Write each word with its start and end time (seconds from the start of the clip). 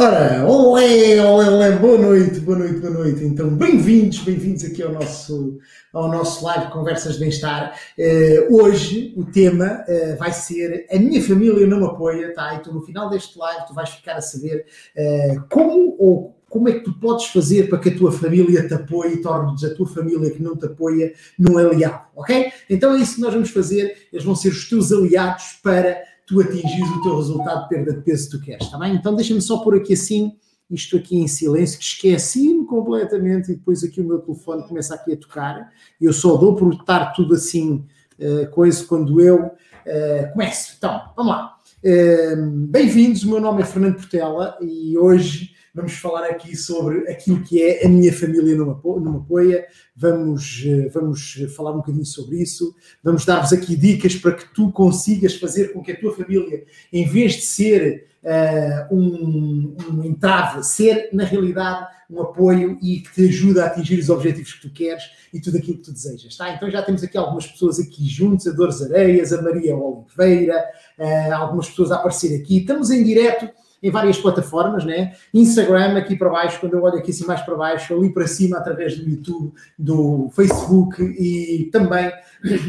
Ora, 0.00 0.46
olé, 0.46 1.20
olé, 1.20 1.50
olé, 1.50 1.72
boa 1.72 1.98
noite, 1.98 2.38
boa 2.38 2.56
noite, 2.56 2.78
boa 2.78 2.92
noite. 2.92 3.24
Então, 3.24 3.50
bem-vindos, 3.50 4.20
bem-vindos 4.20 4.62
aqui 4.62 4.80
ao 4.80 4.92
nosso, 4.92 5.58
ao 5.92 6.08
nosso 6.08 6.44
live 6.44 6.70
Conversas 6.70 7.14
de 7.14 7.18
Bem-Estar. 7.18 7.76
Uh, 7.98 8.62
hoje 8.62 9.12
o 9.16 9.24
tema 9.24 9.84
uh, 9.88 10.16
vai 10.16 10.30
ser 10.30 10.86
A 10.88 11.00
Minha 11.00 11.20
Família 11.20 11.66
Não 11.66 11.80
Me 11.80 11.86
Apoia, 11.86 12.32
tá? 12.32 12.54
Então, 12.54 12.72
no 12.72 12.82
final 12.82 13.10
deste 13.10 13.36
live, 13.36 13.66
tu 13.66 13.74
vais 13.74 13.90
ficar 13.90 14.14
a 14.14 14.20
saber 14.20 14.66
uh, 14.96 15.42
como 15.50 15.96
ou 15.98 16.38
como 16.48 16.68
é 16.68 16.74
que 16.74 16.84
tu 16.84 16.92
podes 16.92 17.26
fazer 17.26 17.68
para 17.68 17.78
que 17.78 17.88
a 17.88 17.96
tua 17.96 18.12
família 18.12 18.68
te 18.68 18.74
apoie 18.74 19.14
e 19.14 19.20
tornes 19.20 19.64
a 19.64 19.74
tua 19.74 19.86
família 19.86 20.30
que 20.30 20.40
não 20.42 20.56
te 20.56 20.66
apoia 20.66 21.12
num 21.36 21.58
aliado, 21.58 22.04
ok? 22.14 22.52
Então 22.70 22.94
é 22.94 23.00
isso 23.00 23.16
que 23.16 23.20
nós 23.20 23.34
vamos 23.34 23.50
fazer, 23.50 24.08
eles 24.12 24.24
vão 24.24 24.36
ser 24.36 24.50
os 24.50 24.68
teus 24.68 24.92
aliados 24.92 25.58
para 25.62 26.02
tu 26.28 26.40
atingires 26.42 26.90
o 26.90 27.02
teu 27.02 27.16
resultado 27.16 27.62
de 27.62 27.68
perda 27.70 27.94
de 27.94 28.02
peso 28.02 28.30
que 28.30 28.36
tu 28.36 28.44
queres, 28.44 28.66
está 28.66 28.78
bem? 28.78 28.94
Então 28.94 29.16
deixa-me 29.16 29.40
só 29.40 29.58
pôr 29.58 29.76
aqui 29.76 29.94
assim, 29.94 30.36
isto 30.70 30.98
aqui 30.98 31.16
em 31.16 31.26
silêncio, 31.26 31.78
que 31.78 31.84
esqueci-me 31.86 32.66
completamente 32.66 33.50
e 33.50 33.56
depois 33.56 33.82
aqui 33.82 34.02
o 34.02 34.04
meu 34.04 34.18
telefone 34.18 34.68
começa 34.68 34.94
aqui 34.94 35.14
a 35.14 35.16
tocar. 35.16 35.72
Eu 35.98 36.12
só 36.12 36.36
dou 36.36 36.54
por 36.54 36.74
estar 36.74 37.12
tudo 37.14 37.34
assim, 37.34 37.86
uh, 38.20 38.46
coisa, 38.50 38.84
quando 38.84 39.18
eu 39.22 39.46
uh, 39.46 40.32
começo. 40.34 40.74
Então, 40.76 41.00
vamos 41.16 41.32
lá. 41.32 41.56
Uh, 41.82 42.50
Bem-vindos, 42.68 43.24
o 43.24 43.30
meu 43.30 43.40
nome 43.40 43.62
é 43.62 43.64
Fernando 43.64 43.96
Portela 43.96 44.58
e 44.60 44.98
hoje 44.98 45.54
vamos 45.78 45.92
falar 45.92 46.26
aqui 46.26 46.56
sobre 46.56 47.08
aquilo 47.08 47.40
que 47.44 47.62
é 47.62 47.86
a 47.86 47.88
minha 47.88 48.12
família 48.12 48.56
não 48.56 48.66
me 48.66 49.16
apoia, 49.16 49.64
vamos, 49.94 50.64
eh, 50.66 50.88
vamos 50.88 51.46
falar 51.54 51.70
um 51.70 51.76
bocadinho 51.76 52.04
sobre 52.04 52.42
isso, 52.42 52.74
vamos 53.02 53.24
dar-vos 53.24 53.52
aqui 53.52 53.76
dicas 53.76 54.16
para 54.16 54.32
que 54.32 54.52
tu 54.52 54.72
consigas 54.72 55.36
fazer 55.36 55.72
com 55.72 55.80
que 55.80 55.92
a 55.92 56.00
tua 56.00 56.12
família, 56.12 56.64
em 56.92 57.06
vez 57.06 57.34
de 57.34 57.42
ser 57.42 58.08
uh, 58.24 58.94
um, 58.94 59.76
um 59.88 60.04
entrave, 60.04 60.64
ser 60.64 61.10
na 61.12 61.24
realidade 61.24 61.86
um 62.10 62.22
apoio 62.22 62.76
e 62.82 63.00
que 63.00 63.14
te 63.14 63.28
ajuda 63.28 63.62
a 63.62 63.66
atingir 63.66 64.00
os 64.00 64.10
objetivos 64.10 64.54
que 64.54 64.62
tu 64.62 64.74
queres 64.74 65.04
e 65.32 65.40
tudo 65.40 65.58
aquilo 65.58 65.76
que 65.76 65.84
tu 65.84 65.92
desejas, 65.92 66.36
tá? 66.36 66.52
Então 66.54 66.68
já 66.68 66.82
temos 66.82 67.04
aqui 67.04 67.16
algumas 67.16 67.46
pessoas 67.46 67.78
aqui 67.78 68.08
juntos, 68.08 68.48
a 68.48 68.50
Dores 68.50 68.82
Areias, 68.82 69.32
a 69.32 69.40
Maria 69.42 69.76
Oliveira, 69.76 70.64
uh, 70.98 71.34
algumas 71.34 71.68
pessoas 71.68 71.92
a 71.92 71.96
aparecer 71.96 72.40
aqui, 72.40 72.58
estamos 72.58 72.90
em 72.90 73.04
direto 73.04 73.48
em 73.82 73.90
várias 73.90 74.18
plataformas, 74.18 74.84
né? 74.84 75.14
Instagram 75.32 75.96
aqui 75.96 76.16
para 76.16 76.28
baixo, 76.28 76.60
quando 76.60 76.74
eu 76.74 76.82
olho 76.82 76.98
aqui 76.98 77.10
assim 77.10 77.24
mais 77.24 77.40
para 77.42 77.54
baixo, 77.54 77.94
ali 77.94 78.12
para 78.12 78.26
cima 78.26 78.58
através 78.58 78.96
do 78.98 79.08
YouTube, 79.08 79.52
do 79.78 80.30
Facebook 80.34 81.02
e 81.02 81.68
também 81.70 82.12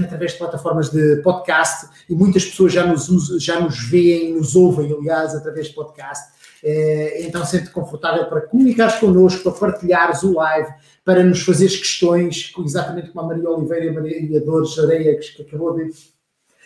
através 0.04 0.34
de 0.34 0.38
plataformas 0.38 0.90
de 0.90 1.18
podcast 1.18 1.90
e 2.10 2.16
muitas 2.16 2.46
pessoas 2.46 2.74
já 2.74 2.86
nos, 2.86 3.08
já 3.44 3.60
nos 3.60 3.80
veem, 3.90 4.34
nos 4.34 4.56
ouvem, 4.56 4.94
aliás, 4.94 5.36
através 5.36 5.68
de 5.68 5.74
podcast. 5.74 6.40
É, 6.62 7.26
então, 7.26 7.46
sente 7.46 7.70
confortável 7.70 8.26
para 8.26 8.42
comunicares 8.42 8.96
connosco, 8.96 9.44
para 9.44 9.72
partilhares 9.72 10.24
o 10.24 10.34
live, 10.34 10.70
para 11.06 11.24
nos 11.24 11.42
fazeres 11.42 11.78
questões, 11.78 12.52
exatamente 12.66 13.12
como 13.12 13.26
a 13.26 13.28
Maria 13.34 13.50
Oliveira 13.50 13.86
e 13.86 13.90
a 13.90 13.94
Maria 13.94 14.42
Dores 14.42 14.78
Areia, 14.78 15.18
que 15.18 15.42
acabou 15.42 15.76
de 15.76 15.90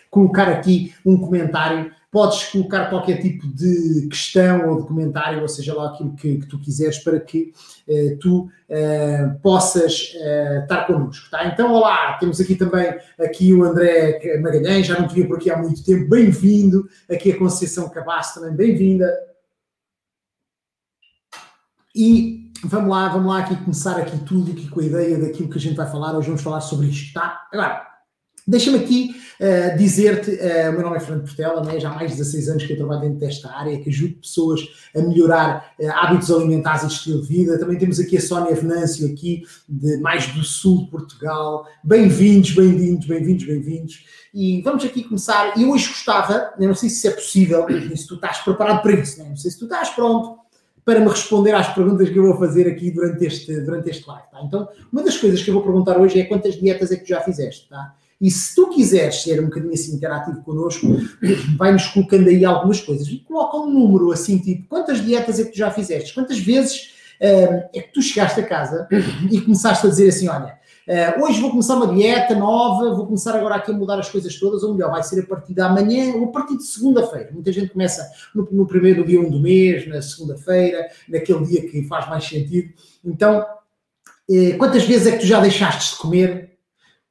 colocar 0.09 0.47
aqui 0.49 0.93
um 1.05 1.17
comentário 1.17 1.91
podes 2.13 2.43
colocar 2.43 2.91
qualquer 2.91 3.19
tipo 3.19 3.47
de 3.47 4.07
questão 4.07 4.69
ou 4.69 4.81
de 4.81 4.87
comentário, 4.87 5.41
ou 5.41 5.47
seja 5.47 5.73
lá 5.73 5.89
aquilo 5.89 6.15
que, 6.15 6.37
que 6.37 6.45
tu 6.45 6.59
quiseres, 6.59 6.99
para 6.99 7.19
que 7.19 7.51
uh, 7.87 8.17
tu 8.19 8.41
uh, 8.43 9.39
possas 9.41 10.13
uh, 10.13 10.61
estar 10.61 10.85
connosco. 10.85 11.31
Tá? 11.31 11.47
Então, 11.47 11.73
olá, 11.73 12.13
temos 12.19 12.39
aqui 12.39 12.55
também 12.55 12.95
aqui 13.19 13.51
o 13.51 13.63
André 13.63 14.39
Magalhães, 14.39 14.85
já 14.85 14.99
não 14.99 15.07
te 15.07 15.15
via 15.15 15.27
por 15.27 15.37
aqui 15.37 15.49
há 15.49 15.57
muito 15.57 15.83
tempo, 15.83 16.07
bem-vindo. 16.07 16.87
Aqui 17.09 17.31
a 17.31 17.37
Conceição 17.37 17.89
Cabasso 17.89 18.39
também, 18.39 18.55
bem-vinda. 18.55 19.11
E 21.95 22.51
vamos 22.63 22.91
lá, 22.91 23.09
vamos 23.09 23.27
lá 23.27 23.39
aqui 23.39 23.55
começar 23.55 23.97
aqui 23.97 24.19
tudo 24.19 24.51
aqui 24.51 24.69
com 24.69 24.81
a 24.81 24.85
ideia 24.85 25.17
daquilo 25.17 25.49
que 25.49 25.57
a 25.57 25.61
gente 25.61 25.75
vai 25.75 25.89
falar. 25.89 26.15
Hoje 26.15 26.27
vamos 26.27 26.43
falar 26.43 26.61
sobre 26.61 26.87
isto, 26.87 27.11
tá? 27.11 27.47
Agora, 27.51 27.92
Deixa-me 28.45 28.79
aqui 28.79 29.15
uh, 29.39 29.77
dizer-te, 29.77 30.31
uh, 30.31 30.69
o 30.69 30.73
meu 30.73 30.81
nome 30.81 30.97
é 30.97 30.99
Fernando 30.99 31.23
Portela, 31.23 31.63
né? 31.63 31.79
já 31.79 31.89
há 31.89 31.95
mais 31.95 32.11
de 32.11 32.17
16 32.17 32.49
anos 32.49 32.65
que 32.65 32.73
eu 32.73 32.77
trabalho 32.77 33.01
dentro 33.01 33.19
desta 33.19 33.49
área, 33.49 33.79
que 33.79 33.89
ajudo 33.89 34.15
pessoas 34.15 34.61
a 34.93 35.01
melhorar 35.01 35.73
uh, 35.79 35.89
hábitos 35.91 36.29
alimentares 36.29 36.83
e 36.83 36.87
estilo 36.87 37.21
de 37.21 37.27
vida. 37.27 37.57
Também 37.57 37.77
temos 37.77 38.01
aqui 38.01 38.17
a 38.17 38.21
Sónia 38.21 38.53
Venâncio, 38.53 39.09
aqui 39.09 39.43
de 39.67 39.97
mais 39.97 40.27
do 40.27 40.43
sul 40.43 40.83
de 40.83 40.91
Portugal. 40.91 41.65
Bem-vindos, 41.81 42.51
bem-vindos, 42.51 43.07
bem-vindos, 43.07 43.45
bem-vindos. 43.45 44.05
E 44.33 44.61
vamos 44.61 44.83
aqui 44.83 45.03
começar. 45.03 45.57
E 45.57 45.63
hoje 45.63 45.87
gostava, 45.87 46.53
não 46.59 46.75
sei 46.75 46.89
se 46.89 47.07
é 47.07 47.11
possível, 47.11 47.65
se 47.95 48.07
tu 48.07 48.15
estás 48.15 48.39
preparado 48.39 48.81
para 48.81 48.93
isso, 48.93 49.19
né? 49.19 49.29
não 49.29 49.37
sei 49.37 49.51
se 49.51 49.57
tu 49.57 49.65
estás 49.65 49.89
pronto 49.91 50.43
para 50.83 50.99
me 50.99 51.07
responder 51.07 51.53
às 51.55 51.73
perguntas 51.73 52.09
que 52.09 52.19
eu 52.19 52.23
vou 52.23 52.37
fazer 52.37 52.67
aqui 52.67 52.91
durante 52.91 53.23
este, 53.25 53.61
durante 53.61 53.89
este 53.89 54.05
live. 54.05 54.27
Tá? 54.29 54.41
Então, 54.43 54.67
uma 54.91 55.01
das 55.01 55.15
coisas 55.17 55.41
que 55.41 55.49
eu 55.49 55.53
vou 55.53 55.63
perguntar 55.63 55.97
hoje 55.97 56.19
é 56.19 56.25
quantas 56.25 56.55
dietas 56.55 56.91
é 56.91 56.97
que 56.97 57.03
tu 57.03 57.09
já 57.09 57.21
fizeste, 57.21 57.69
tá? 57.69 57.95
E 58.23 58.31
se 58.31 58.55
tu 58.55 58.69
quiseres 58.69 59.21
ser 59.21 59.41
um 59.41 59.47
bocadinho 59.47 59.73
assim 59.73 59.97
interativo 59.97 60.41
connosco, 60.43 60.87
vai-nos 61.57 61.87
colocando 61.87 62.29
aí 62.29 62.45
algumas 62.45 62.79
coisas. 62.79 63.05
E 63.05 63.17
coloca 63.17 63.57
um 63.57 63.69
número 63.69 64.13
assim, 64.13 64.37
tipo, 64.37 64.65
quantas 64.69 65.03
dietas 65.03 65.41
é 65.41 65.43
que 65.43 65.51
tu 65.51 65.57
já 65.57 65.69
fizeste? 65.69 66.13
Quantas 66.13 66.39
vezes 66.39 66.93
uh, 67.19 67.67
é 67.75 67.81
que 67.81 67.91
tu 67.91 68.01
chegaste 68.01 68.39
a 68.39 68.43
casa 68.43 68.87
e 69.29 69.41
começaste 69.41 69.85
a 69.85 69.89
dizer 69.89 70.07
assim, 70.07 70.29
olha, 70.29 70.57
uh, 70.87 71.21
hoje 71.21 71.41
vou 71.41 71.49
começar 71.49 71.75
uma 71.75 71.93
dieta 71.93 72.33
nova, 72.33 72.95
vou 72.95 73.07
começar 73.07 73.35
agora 73.35 73.55
aqui 73.55 73.71
a 73.71 73.73
mudar 73.73 73.99
as 73.99 74.07
coisas 74.07 74.33
todas, 74.39 74.63
ou 74.63 74.73
melhor, 74.73 74.89
vai 74.89 75.03
ser 75.03 75.19
a 75.19 75.27
partir 75.27 75.53
da 75.53 75.67
manhã 75.67 76.15
ou 76.15 76.23
a 76.23 76.31
partir 76.31 76.55
de 76.55 76.63
segunda-feira. 76.63 77.29
Muita 77.33 77.51
gente 77.51 77.73
começa 77.73 78.09
no, 78.33 78.47
no 78.49 78.65
primeiro 78.65 79.05
dia 79.05 79.19
um 79.19 79.29
do 79.29 79.41
mês, 79.41 79.85
na 79.85 80.01
segunda-feira, 80.01 80.87
naquele 81.09 81.45
dia 81.45 81.69
que 81.69 81.83
faz 81.89 82.07
mais 82.07 82.23
sentido. 82.23 82.73
Então, 83.03 83.45
uh, 84.29 84.57
quantas 84.57 84.85
vezes 84.85 85.07
é 85.07 85.11
que 85.11 85.19
tu 85.19 85.27
já 85.27 85.41
deixaste 85.41 85.95
de 85.95 85.99
comer 85.99 86.52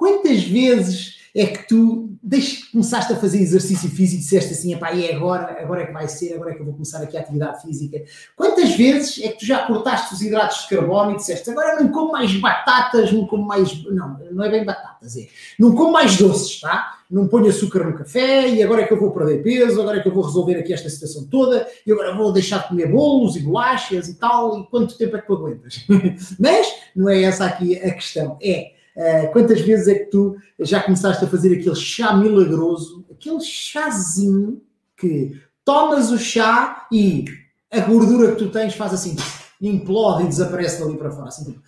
Quantas 0.03 0.43
vezes 0.43 1.19
é 1.33 1.47
que 1.47 1.69
tu 1.69 2.11
que 2.29 2.73
começaste 2.73 3.13
a 3.13 3.17
fazer 3.17 3.39
exercício 3.39 3.89
físico 3.89 4.21
disseste 4.21 4.53
assim, 4.53 4.75
epá, 4.75 4.93
e 4.93 5.07
é 5.07 5.15
agora, 5.15 5.63
agora 5.63 5.83
é 5.83 5.87
que 5.87 5.93
vai 5.93 6.09
ser, 6.09 6.35
agora 6.35 6.51
é 6.51 6.55
que 6.55 6.61
eu 6.61 6.65
vou 6.65 6.75
começar 6.75 7.01
aqui 7.01 7.17
a 7.17 7.21
atividade 7.21 7.63
física. 7.63 8.03
Quantas 8.35 8.75
vezes 8.75 9.23
é 9.23 9.29
que 9.29 9.39
tu 9.39 9.47
já 9.47 9.65
cortaste 9.65 10.13
os 10.13 10.21
hidratos 10.21 10.63
de 10.63 10.75
carbono 10.75 11.13
e 11.13 11.17
disseste, 11.19 11.49
agora 11.51 11.81
não 11.81 11.93
como 11.93 12.11
mais 12.11 12.35
batatas, 12.35 13.13
não 13.13 13.29
como 13.29 13.47
mais, 13.47 13.85
não, 13.85 14.19
não 14.33 14.45
é 14.45 14.51
bem 14.51 14.65
batatas, 14.65 15.17
é, 15.17 15.29
não 15.57 15.73
como 15.73 15.93
mais 15.93 16.17
doces, 16.17 16.61
tá? 16.61 16.99
Não 17.09 17.29
ponho 17.29 17.49
açúcar 17.49 17.85
no 17.85 17.97
café 17.97 18.49
e 18.49 18.61
agora 18.61 18.83
é 18.83 18.87
que 18.89 18.93
eu 18.93 18.99
vou 18.99 19.13
perder 19.13 19.41
peso, 19.41 19.81
agora 19.81 19.99
é 19.99 20.01
que 20.01 20.09
eu 20.09 20.15
vou 20.15 20.25
resolver 20.25 20.57
aqui 20.57 20.73
esta 20.73 20.91
situação 20.91 21.29
toda 21.29 21.65
e 21.87 21.93
agora 21.93 22.13
vou 22.17 22.33
deixar 22.33 22.63
de 22.63 22.69
comer 22.71 22.91
bolos 22.91 23.37
e 23.37 23.41
bolachas 23.41 24.09
e 24.09 24.15
tal, 24.15 24.59
e 24.59 24.67
quanto 24.67 24.99
tempo 24.99 25.17
é 25.17 25.21
que 25.21 25.29
tu 25.29 25.35
aguentas? 25.35 25.87
Mas 26.41 26.67
não 26.97 27.09
é 27.09 27.23
essa 27.23 27.47
aqui 27.47 27.77
a 27.77 27.95
questão, 27.95 28.37
é 28.43 28.82
Uh, 28.97 29.33
quantas 29.33 29.61
vezes 29.63 29.89
é 29.89 29.95
que 29.95 30.11
tu 30.11 30.37
já 30.61 30.83
começaste 30.83 31.25
a 31.25 31.29
fazer 31.29 31.59
aquele 31.59 31.75
chá 31.75 32.15
milagroso, 32.15 33.07
aquele 33.11 33.41
chazinho 33.41 34.63
que 34.97 35.41
tomas 35.65 36.11
o 36.11 36.19
chá 36.19 36.87
e 36.93 37.25
a 37.71 37.81
gordura 37.81 38.33
que 38.33 38.39
tu 38.39 38.51
tens 38.51 38.75
faz 38.75 38.93
assim, 38.93 39.17
implode 39.61 40.25
e 40.25 40.29
desaparece 40.29 40.81
dali 40.81 40.97
para 40.97 41.11
fora, 41.11 41.29
assim, 41.29 41.45
tipo, 41.45 41.63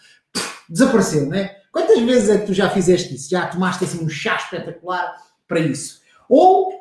desapareceu, 0.69 1.27
não 1.27 1.35
é? 1.35 1.57
Quantas 1.73 1.99
vezes 2.01 2.29
é 2.29 2.39
que 2.39 2.47
tu 2.47 2.55
já 2.55 2.71
fizeste 2.71 3.15
isso? 3.15 3.31
Já 3.31 3.47
tomaste 3.47 3.85
assim 3.85 4.05
um 4.05 4.09
chá 4.09 4.37
espetacular 4.37 5.15
para 5.49 5.61
isso? 5.61 6.01
Ou 6.29 6.73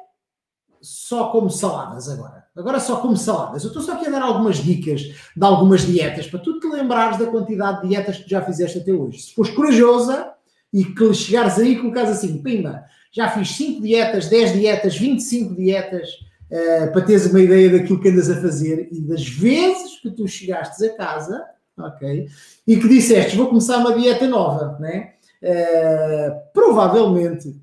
só 0.81 1.29
como 1.29 1.49
saladas 1.49 2.09
agora? 2.09 2.43
Agora 2.55 2.79
só 2.79 2.97
como 2.97 3.17
saladas. 3.17 3.63
Eu 3.63 3.69
estou 3.69 3.81
só 3.81 3.93
aqui 3.93 4.07
a 4.07 4.11
dar 4.11 4.21
algumas 4.21 4.57
dicas 4.57 5.01
de 5.01 5.43
algumas 5.45 5.81
dietas 5.81 6.27
para 6.27 6.39
tu 6.39 6.59
te 6.59 6.67
lembrares 6.67 7.17
da 7.17 7.25
quantidade 7.25 7.81
de 7.81 7.87
dietas 7.87 8.17
que 8.17 8.23
tu 8.23 8.29
já 8.29 8.41
fizeste 8.41 8.77
até 8.77 8.91
hoje. 8.91 9.19
Se 9.19 9.33
fores 9.33 9.51
corajosa, 9.51 10.32
e 10.73 10.83
que 10.83 11.13
chegares 11.13 11.59
aí 11.59 11.73
e 11.73 11.79
colocares 11.79 12.09
assim, 12.09 12.41
pimba, 12.41 12.83
já 13.11 13.29
fiz 13.29 13.55
5 13.55 13.81
dietas, 13.81 14.27
10 14.27 14.53
dietas, 14.53 14.97
25 14.97 15.55
dietas, 15.55 16.09
uh, 16.49 16.91
para 16.91 17.01
teres 17.01 17.27
uma 17.27 17.39
ideia 17.39 17.69
daquilo 17.69 18.01
que 18.01 18.09
andas 18.09 18.29
a 18.29 18.41
fazer 18.41 18.89
e 18.91 18.99
das 19.01 19.27
vezes 19.27 19.99
que 19.99 20.09
tu 20.09 20.27
chegastes 20.27 20.81
a 20.81 20.95
casa, 20.97 21.45
ok, 21.77 22.27
e 22.65 22.77
que 22.77 22.87
disseste, 22.87 23.37
vou 23.37 23.47
começar 23.47 23.77
uma 23.77 23.93
dieta 23.93 24.27
nova, 24.27 24.77
né? 24.79 25.13
Uh, 25.43 26.41
provavelmente, 26.53 27.55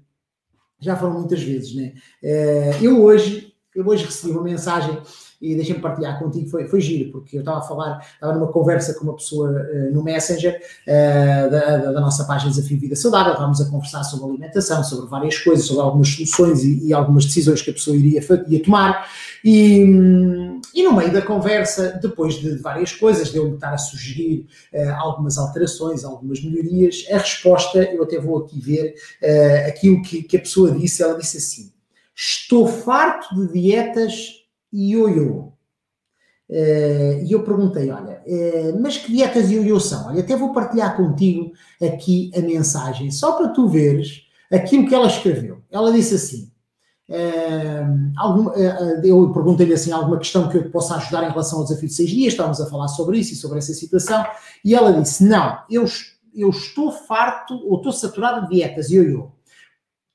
já 0.78 0.96
foram 0.96 1.14
muitas 1.14 1.42
vezes, 1.42 1.74
né? 1.74 1.94
Uh, 2.22 2.84
eu 2.84 3.02
hoje, 3.02 3.52
eu 3.74 3.84
hoje 3.86 4.04
recebi 4.04 4.32
uma 4.32 4.44
mensagem 4.44 4.96
e 5.40 5.54
deixem-me 5.54 5.80
partilhar 5.80 6.18
contigo, 6.18 6.50
foi, 6.50 6.68
foi 6.68 6.80
giro, 6.80 7.10
porque 7.10 7.36
eu 7.36 7.40
estava 7.40 7.58
a 7.58 7.62
falar, 7.62 8.06
estava 8.12 8.34
numa 8.34 8.52
conversa 8.52 8.92
com 8.94 9.04
uma 9.04 9.16
pessoa 9.16 9.48
uh, 9.48 9.94
no 9.94 10.02
Messenger 10.02 10.60
uh, 10.86 11.50
da, 11.50 11.78
da, 11.78 11.92
da, 11.92 12.00
nossa 12.00 12.24
página 12.24 12.50
Desafio 12.50 12.78
Vida 12.78 12.94
Saudável, 12.94 13.32
estávamos 13.32 13.60
a 13.60 13.70
conversar 13.70 14.04
sobre 14.04 14.28
alimentação, 14.28 14.84
sobre 14.84 15.08
várias 15.08 15.38
coisas, 15.38 15.64
sobre 15.64 15.82
algumas 15.82 16.08
soluções 16.08 16.62
e, 16.62 16.88
e 16.88 16.92
algumas 16.92 17.24
decisões 17.24 17.62
que 17.62 17.70
a 17.70 17.72
pessoa 17.72 17.96
iria, 17.96 18.20
iria 18.46 18.62
tomar, 18.62 19.08
e, 19.42 19.80
e, 20.74 20.82
no 20.82 20.92
meio 20.94 21.10
da 21.10 21.22
conversa, 21.22 21.98
depois 22.02 22.34
de 22.34 22.58
várias 22.58 22.92
coisas, 22.92 23.30
de 23.30 23.38
eu 23.38 23.54
estar 23.54 23.72
a 23.72 23.78
sugerir 23.78 24.46
uh, 24.74 24.90
algumas 24.98 25.38
alterações, 25.38 26.04
algumas 26.04 26.44
melhorias, 26.44 27.06
a 27.10 27.16
resposta, 27.16 27.82
eu 27.82 28.02
até 28.02 28.18
vou 28.18 28.44
aqui 28.44 28.60
ver 28.60 28.94
aquilo 29.66 30.02
que, 30.02 30.22
que 30.22 30.36
a 30.36 30.40
pessoa 30.40 30.70
disse, 30.70 31.02
ela 31.02 31.16
disse 31.16 31.38
assim, 31.38 31.72
estou 32.14 32.66
farto 32.66 33.34
de 33.34 33.52
dietas 33.52 34.39
ioiô. 34.72 35.50
Uh, 36.50 37.22
e 37.24 37.30
eu 37.30 37.44
perguntei: 37.44 37.90
olha, 37.90 38.20
uh, 38.26 38.80
mas 38.80 38.96
que 38.96 39.12
dietas 39.12 39.52
eu 39.52 39.78
são? 39.78 40.08
Olha, 40.08 40.20
até 40.20 40.34
vou 40.36 40.52
partilhar 40.52 40.96
contigo 40.96 41.52
aqui 41.80 42.32
a 42.36 42.40
mensagem, 42.40 43.08
só 43.12 43.32
para 43.32 43.50
tu 43.50 43.68
veres 43.68 44.22
aquilo 44.52 44.88
que 44.88 44.94
ela 44.94 45.06
escreveu. 45.06 45.58
Ela 45.70 45.92
disse 45.92 46.16
assim: 46.16 46.50
uh, 47.08 48.12
alguma, 48.16 48.52
eu 49.04 49.32
perguntei-lhe 49.32 49.74
assim 49.74 49.92
alguma 49.92 50.18
questão 50.18 50.48
que 50.48 50.56
eu 50.56 50.70
possa 50.70 50.96
ajudar 50.96 51.22
em 51.22 51.30
relação 51.30 51.60
ao 51.60 51.64
desafio 51.64 51.88
de 51.88 51.94
seis 51.94 52.10
dias, 52.10 52.32
estávamos 52.32 52.60
a 52.60 52.66
falar 52.66 52.88
sobre 52.88 53.18
isso 53.18 53.32
e 53.32 53.36
sobre 53.36 53.58
essa 53.58 53.72
situação, 53.72 54.26
e 54.64 54.74
ela 54.74 54.92
disse: 54.92 55.22
não, 55.22 55.56
eu, 55.70 55.84
eu 56.34 56.50
estou 56.50 56.90
farto 56.90 57.54
ou 57.64 57.76
estou 57.76 57.92
saturado 57.92 58.48
de 58.48 58.56
dietas, 58.56 58.90
eu. 58.90 59.30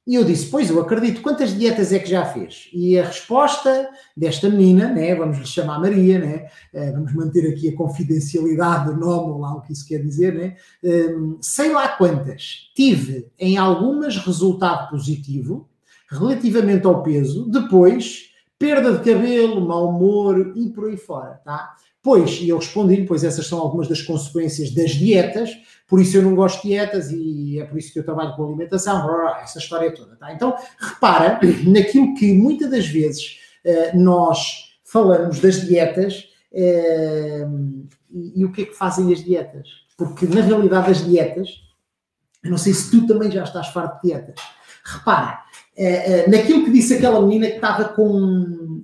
E 0.08 0.14
eu 0.14 0.24
disse, 0.24 0.46
pois, 0.48 0.70
eu 0.70 0.80
acredito, 0.80 1.22
quantas 1.22 1.58
dietas 1.58 1.92
é 1.92 1.98
que 1.98 2.08
já 2.10 2.24
fez? 2.26 2.70
E 2.72 2.98
a 3.00 3.06
resposta 3.06 3.90
desta 4.16 4.48
menina, 4.48 4.88
né, 4.88 5.16
vamos 5.16 5.40
lhe 5.40 5.46
chamar 5.48 5.80
Maria, 5.80 6.20
né, 6.20 6.48
eh, 6.72 6.92
vamos 6.92 7.12
manter 7.14 7.50
aqui 7.50 7.70
a 7.70 7.76
confidencialidade 7.76 8.94
do 8.94 9.00
nome, 9.00 9.32
ou 9.32 9.40
lá 9.40 9.56
o 9.56 9.62
que 9.62 9.74
isso 9.74 9.88
quer 9.88 10.04
dizer, 10.04 10.36
né, 10.36 10.56
um, 10.84 11.38
sei 11.42 11.74
lá 11.74 11.88
quantas. 11.88 12.70
Tive 12.76 13.32
em 13.40 13.58
algumas 13.58 14.16
resultado 14.18 14.92
positivo, 14.92 15.68
relativamente 16.08 16.86
ao 16.86 17.02
peso, 17.02 17.50
depois 17.50 18.30
perda 18.60 18.94
de 18.94 19.04
cabelo, 19.04 19.68
mau 19.68 19.90
humor 19.90 20.54
e 20.56 20.70
por 20.70 20.88
aí 20.88 20.98
fora, 20.98 21.42
tá? 21.44 21.76
Pois, 22.06 22.40
e 22.40 22.50
eu 22.50 22.60
respondi-lhe, 22.60 23.08
pois 23.08 23.24
essas 23.24 23.48
são 23.48 23.58
algumas 23.58 23.88
das 23.88 24.00
consequências 24.00 24.70
das 24.70 24.92
dietas, 24.92 25.58
por 25.88 26.00
isso 26.00 26.16
eu 26.16 26.22
não 26.22 26.36
gosto 26.36 26.62
de 26.62 26.68
dietas 26.68 27.10
e 27.10 27.60
é 27.60 27.66
por 27.66 27.80
isso 27.80 27.92
que 27.92 27.98
eu 27.98 28.06
trabalho 28.06 28.36
com 28.36 28.46
alimentação, 28.46 29.28
essa 29.42 29.58
história 29.58 29.92
toda. 29.92 30.16
Tá? 30.16 30.32
Então, 30.32 30.56
repara 30.80 31.40
naquilo 31.66 32.14
que 32.14 32.32
muitas 32.32 32.70
das 32.70 32.86
vezes 32.86 33.40
uh, 33.66 33.98
nós 33.98 34.78
falamos 34.84 35.40
das 35.40 35.66
dietas 35.66 36.30
uh, 36.52 37.88
e, 38.12 38.46
o 38.46 38.52
que 38.52 38.62
é 38.62 38.66
que 38.66 38.76
fazem 38.76 39.12
as 39.12 39.24
dietas. 39.24 39.68
Porque, 39.98 40.28
na 40.28 40.42
realidade, 40.42 40.92
as 40.92 41.04
dietas, 41.04 41.50
eu 42.44 42.52
não 42.52 42.58
sei 42.60 42.76
se 42.76 42.92
tu 42.92 43.08
também 43.08 43.32
já 43.32 43.46
estás 43.46 43.70
farto 43.70 44.00
de 44.04 44.10
dietas. 44.10 44.36
Repara, 44.86 45.40
uh, 45.76 46.30
naquilo 46.30 46.66
que 46.66 46.72
disse 46.72 46.94
aquela 46.94 47.20
menina 47.20 47.48
que 47.48 47.56
estava 47.56 47.86
com. 47.86 48.84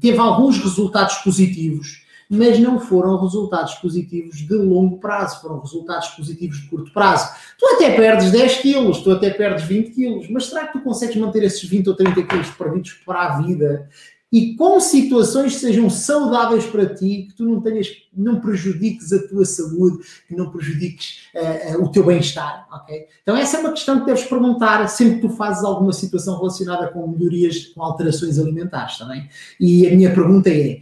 teve 0.00 0.18
alguns 0.18 0.58
resultados 0.58 1.18
positivos 1.18 2.02
mas 2.30 2.58
não 2.58 2.78
foram 2.78 3.20
resultados 3.20 3.74
positivos 3.74 4.36
de 4.36 4.54
longo 4.54 4.98
prazo, 4.98 5.40
foram 5.40 5.60
resultados 5.60 6.08
positivos 6.10 6.58
de 6.58 6.68
curto 6.68 6.92
prazo. 6.92 7.34
Tu 7.58 7.66
até 7.74 7.94
perdes 7.94 8.30
10 8.30 8.56
quilos, 8.58 9.02
tu 9.02 9.10
até 9.10 9.30
perdes 9.30 9.64
20 9.64 9.90
quilos, 9.90 10.30
mas 10.30 10.46
será 10.46 10.66
que 10.66 10.74
tu 10.74 10.80
consegues 10.80 11.16
manter 11.16 11.42
esses 11.42 11.62
20 11.62 11.88
ou 11.88 11.94
30 11.94 12.22
quilos 12.22 12.50
perdidos 12.50 12.92
para 13.04 13.22
a 13.22 13.42
vida 13.42 13.88
e 14.34 14.56
com 14.56 14.80
situações 14.80 15.54
que 15.54 15.60
sejam 15.60 15.88
saudáveis 15.88 16.66
para 16.66 16.92
ti, 16.92 17.28
que 17.28 17.34
tu 17.36 17.44
não 17.44 17.60
tenhas, 17.60 17.86
não 18.12 18.40
prejudiques 18.40 19.12
a 19.12 19.28
tua 19.28 19.44
saúde, 19.44 20.04
que 20.26 20.34
não 20.34 20.50
prejudiques 20.50 21.28
uh, 21.36 21.78
uh, 21.78 21.84
o 21.84 21.88
teu 21.88 22.04
bem-estar, 22.04 22.66
ok? 22.72 23.06
Então 23.22 23.36
essa 23.36 23.58
é 23.58 23.60
uma 23.60 23.70
questão 23.70 24.00
que 24.00 24.06
deves 24.06 24.24
perguntar 24.24 24.88
sempre 24.88 25.20
que 25.20 25.28
tu 25.28 25.28
fazes 25.28 25.62
alguma 25.62 25.92
situação 25.92 26.36
relacionada 26.36 26.88
com 26.88 27.06
melhorias, 27.06 27.66
com 27.66 27.80
alterações 27.80 28.36
alimentares, 28.36 28.98
também. 28.98 29.28
E 29.60 29.86
a 29.86 29.90
minha 29.94 30.12
pergunta 30.12 30.50
é, 30.50 30.80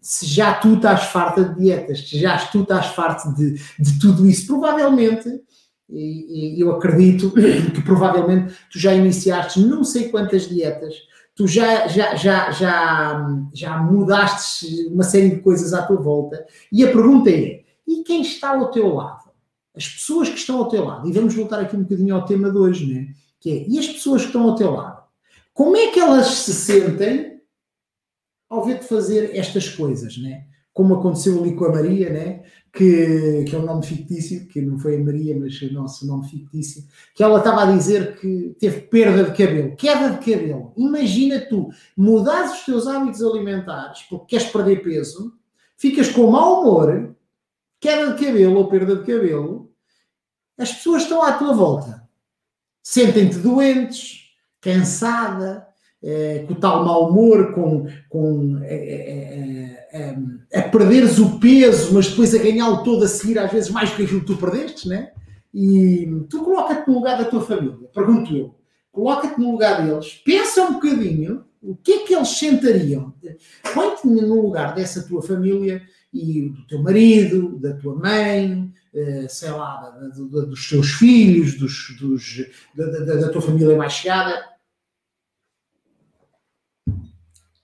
se 0.00 0.26
já 0.26 0.54
tu 0.54 0.74
estás 0.74 1.04
farta 1.04 1.44
de 1.44 1.60
dietas, 1.60 2.08
se 2.08 2.18
já 2.18 2.38
tu 2.46 2.62
estás 2.62 2.88
farto 2.88 3.34
de, 3.34 3.54
de 3.78 3.98
tudo 3.98 4.28
isso, 4.28 4.46
provavelmente, 4.46 5.28
e, 5.88 6.56
e 6.56 6.60
eu 6.60 6.72
acredito 6.72 7.30
que 7.74 7.82
provavelmente 7.82 8.54
tu 8.70 8.78
já 8.78 8.94
iniciaste 8.94 9.60
não 9.60 9.82
sei 9.82 10.08
quantas 10.10 10.48
dietas, 10.48 10.94
tu 11.34 11.48
já, 11.48 11.88
já, 11.88 12.14
já, 12.14 12.50
já, 12.50 13.42
já 13.52 13.78
mudaste 13.78 14.86
uma 14.88 15.04
série 15.04 15.30
de 15.30 15.40
coisas 15.40 15.72
à 15.72 15.82
tua 15.82 15.96
volta, 15.96 16.44
e 16.70 16.84
a 16.84 16.92
pergunta 16.92 17.30
é: 17.30 17.62
e 17.86 18.02
quem 18.04 18.22
está 18.22 18.50
ao 18.50 18.70
teu 18.70 18.94
lado? 18.94 19.24
As 19.74 19.88
pessoas 19.88 20.28
que 20.28 20.36
estão 20.36 20.58
ao 20.58 20.68
teu 20.68 20.84
lado, 20.84 21.08
e 21.08 21.12
vamos 21.12 21.34
voltar 21.34 21.60
aqui 21.60 21.76
um 21.76 21.82
bocadinho 21.82 22.14
ao 22.14 22.24
tema 22.24 22.50
de 22.50 22.58
hoje, 22.58 22.92
né? 22.92 23.08
que 23.40 23.50
é, 23.50 23.68
e 23.68 23.78
as 23.78 23.88
pessoas 23.88 24.22
que 24.22 24.28
estão 24.28 24.42
ao 24.42 24.54
teu 24.54 24.70
lado? 24.70 25.02
Como 25.52 25.76
é 25.76 25.88
que 25.88 26.00
elas 26.00 26.26
se 26.28 26.52
sentem 26.52 27.33
ao 28.54 28.64
ver-te 28.64 28.86
fazer 28.86 29.36
estas 29.36 29.68
coisas, 29.68 30.16
né? 30.18 30.44
como 30.72 30.94
aconteceu 30.96 31.40
ali 31.40 31.54
com 31.54 31.66
a 31.66 31.72
Maria, 31.72 32.10
né? 32.10 32.42
que, 32.72 33.44
que 33.48 33.54
é 33.54 33.58
um 33.58 33.64
nome 33.64 33.86
fictício, 33.86 34.48
que 34.48 34.60
não 34.60 34.76
foi 34.76 34.96
a 34.96 35.04
Maria, 35.04 35.38
mas 35.38 35.62
o 35.62 35.72
nosso 35.72 36.04
nome 36.04 36.28
fictício, 36.28 36.84
que 37.14 37.22
ela 37.22 37.38
estava 37.38 37.62
a 37.62 37.72
dizer 37.72 38.18
que 38.18 38.56
teve 38.58 38.80
perda 38.80 39.22
de 39.22 39.30
cabelo, 39.30 39.76
queda 39.76 40.10
de 40.10 40.18
cabelo. 40.18 40.72
Imagina 40.76 41.40
tu, 41.40 41.68
mudares 41.96 42.54
os 42.54 42.64
teus 42.64 42.86
hábitos 42.88 43.22
alimentares 43.22 44.02
porque 44.10 44.36
queres 44.36 44.50
perder 44.50 44.82
peso, 44.82 45.32
ficas 45.76 46.08
com 46.08 46.28
mau 46.28 46.62
humor, 46.62 47.14
queda 47.80 48.12
de 48.12 48.24
cabelo 48.24 48.56
ou 48.56 48.68
perda 48.68 48.96
de 48.96 49.06
cabelo, 49.06 49.70
as 50.58 50.72
pessoas 50.72 51.02
estão 51.02 51.22
à 51.22 51.32
tua 51.32 51.52
volta. 51.52 52.08
Sentem-te 52.82 53.38
doentes, 53.38 54.32
cansada, 54.60 55.66
é, 56.04 56.44
com 56.46 56.52
o 56.52 56.56
tal 56.56 56.84
mau 56.84 57.08
humor, 57.08 57.54
com, 57.54 57.86
com 58.10 58.58
é, 58.62 59.78
é, 59.90 60.58
a 60.58 60.62
perderes 60.68 61.18
o 61.18 61.38
peso, 61.40 61.94
mas 61.94 62.08
depois 62.08 62.34
a 62.34 62.38
ganhá-lo 62.38 62.84
todo 62.84 63.04
a 63.04 63.08
seguir, 63.08 63.38
às 63.38 63.50
vezes 63.50 63.70
mais 63.70 63.90
do 63.90 63.96
que 63.96 64.02
aquilo 64.02 64.20
que 64.20 64.26
tu 64.26 64.36
perdeste, 64.36 64.86
né? 64.86 65.12
E 65.52 66.06
tu 66.28 66.44
coloca-te 66.44 66.86
no 66.88 66.96
lugar 66.96 67.16
da 67.16 67.24
tua 67.24 67.40
família, 67.40 67.88
pergunto 67.94 68.36
eu, 68.36 68.54
coloca-te 68.92 69.40
no 69.40 69.52
lugar 69.52 69.86
deles, 69.86 70.20
pensa 70.24 70.64
um 70.64 70.74
bocadinho 70.74 71.44
o 71.62 71.74
que 71.74 71.92
é 71.92 71.98
que 72.00 72.14
eles 72.14 72.28
sentariam. 72.28 73.14
Põe-te 73.72 74.06
no 74.06 74.42
lugar 74.42 74.74
dessa 74.74 75.02
tua 75.02 75.22
família 75.22 75.80
e 76.12 76.50
do 76.50 76.66
teu 76.66 76.82
marido, 76.82 77.58
da 77.58 77.72
tua 77.72 77.94
mãe, 77.94 78.70
sei 79.30 79.50
lá, 79.50 79.90
dos 80.14 80.68
teus 80.68 80.90
filhos, 80.90 81.54
dos, 81.54 81.96
dos 81.98 82.44
da, 82.74 82.86
da, 82.86 83.14
da 83.14 83.28
tua 83.30 83.40
família 83.40 83.74
mais 83.76 83.94
chegada 83.94 84.53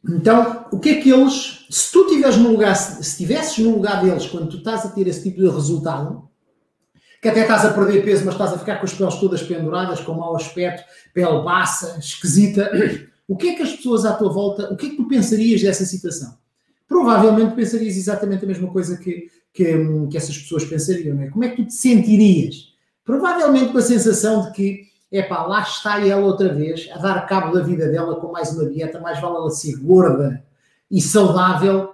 então, 0.09 0.67
o 0.73 0.79
que 0.79 0.91
é 0.91 1.01
que 1.01 1.11
eles, 1.11 1.67
se 1.69 1.93
tu 1.93 2.07
estiveres 2.07 2.37
no 2.37 2.51
lugar, 2.51 2.75
se 2.75 3.01
estivesses 3.01 3.59
no 3.59 3.75
lugar 3.75 4.03
deles 4.03 4.27
quando 4.27 4.49
tu 4.49 4.57
estás 4.57 4.87
a 4.87 4.89
ter 4.89 5.07
esse 5.07 5.23
tipo 5.23 5.41
de 5.41 5.49
resultado, 5.49 6.29
que 7.21 7.29
até 7.29 7.43
estás 7.43 7.67
a 7.67 7.75
perder 7.75 8.03
peso, 8.03 8.25
mas 8.25 8.35
estás 8.35 8.55
a 8.55 8.59
ficar 8.59 8.77
com 8.77 8.87
as 8.87 8.95
peles 8.95 9.15
todas 9.17 9.43
penduradas, 9.43 10.01
com 10.01 10.15
mau 10.15 10.35
aspecto, 10.35 10.83
pele 11.13 11.43
baça, 11.43 11.99
esquisita, 11.99 12.71
o 13.29 13.37
que 13.37 13.51
é 13.51 13.55
que 13.55 13.63
as 13.63 13.73
pessoas 13.75 14.07
à 14.07 14.15
tua 14.15 14.33
volta, 14.33 14.73
o 14.73 14.77
que 14.77 14.87
é 14.87 14.91
que 14.91 14.97
tu 14.97 15.07
pensarias 15.07 15.61
dessa 15.61 15.85
situação? 15.85 16.39
Provavelmente 16.89 17.55
pensarias 17.55 17.97
exatamente 17.97 18.45
a 18.45 18.49
mesma 18.49 18.73
coisa 18.73 18.97
que, 18.97 19.31
que, 19.53 20.07
que 20.11 20.17
essas 20.17 20.37
pessoas 20.39 20.65
pensariam, 20.65 21.15
não 21.15 21.25
é? 21.25 21.29
Como 21.29 21.45
é 21.45 21.51
que 21.51 21.57
tu 21.57 21.67
te 21.67 21.75
sentirias? 21.75 22.71
Provavelmente 23.05 23.71
com 23.71 23.79
a 23.79 23.83
sensação 23.83 24.43
de 24.47 24.53
que 24.53 24.90
epá, 25.11 25.43
lá 25.45 25.63
está 25.63 26.05
ela 26.07 26.25
outra 26.25 26.53
vez 26.55 26.89
a 26.93 26.99
dar 26.99 27.27
cabo 27.27 27.53
da 27.53 27.63
vida 27.63 27.89
dela 27.89 28.17
com 28.17 28.31
mais 28.31 28.53
uma 28.53 28.67
dieta, 28.67 29.01
mais 29.01 29.21
vale 29.21 29.37
ela 29.37 29.51
ser 29.51 29.77
gorda 29.77 30.43
e 30.91 31.01
saudável, 31.01 31.91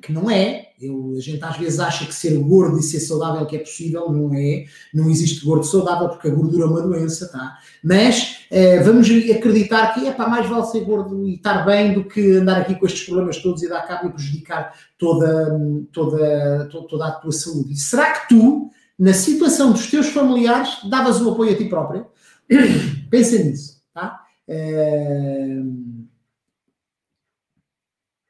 que 0.00 0.12
não 0.12 0.30
é. 0.30 0.66
Eu, 0.80 1.14
a 1.16 1.20
gente 1.20 1.44
às 1.44 1.56
vezes 1.56 1.80
acha 1.80 2.06
que 2.06 2.14
ser 2.14 2.38
gordo 2.38 2.78
e 2.78 2.82
ser 2.84 3.00
saudável 3.00 3.44
que 3.46 3.56
é 3.56 3.58
possível, 3.58 4.12
não 4.12 4.32
é. 4.32 4.64
Não 4.94 5.10
existe 5.10 5.44
gordo 5.44 5.64
saudável 5.64 6.08
porque 6.08 6.28
a 6.28 6.34
gordura 6.34 6.64
é 6.64 6.66
uma 6.66 6.82
doença, 6.82 7.28
tá? 7.28 7.58
Mas 7.82 8.46
eh, 8.48 8.80
vamos 8.80 9.08
acreditar 9.10 9.92
que, 9.92 10.06
epá, 10.06 10.28
mais 10.28 10.48
vale 10.48 10.66
ser 10.66 10.84
gordo 10.84 11.26
e 11.26 11.34
estar 11.34 11.64
bem 11.64 11.94
do 11.94 12.04
que 12.04 12.36
andar 12.36 12.58
aqui 12.60 12.76
com 12.76 12.86
estes 12.86 13.04
problemas 13.06 13.42
todos 13.42 13.60
e 13.62 13.68
dar 13.68 13.88
cabo 13.88 14.06
e 14.06 14.12
prejudicar 14.12 14.72
toda, 14.96 15.50
toda, 15.92 16.68
toda, 16.70 16.88
toda 16.88 17.06
a 17.08 17.12
tua 17.12 17.32
saúde. 17.32 17.72
E 17.72 17.76
será 17.76 18.12
que 18.12 18.28
tu, 18.28 18.70
na 18.96 19.12
situação 19.12 19.72
dos 19.72 19.88
teus 19.88 20.06
familiares, 20.08 20.78
davas 20.88 21.20
o 21.20 21.32
apoio 21.32 21.52
a 21.52 21.56
ti 21.56 21.64
própria? 21.64 22.06
Pensa 23.10 23.38
nisso, 23.42 23.82
tá? 23.92 24.24
É... 24.46 25.62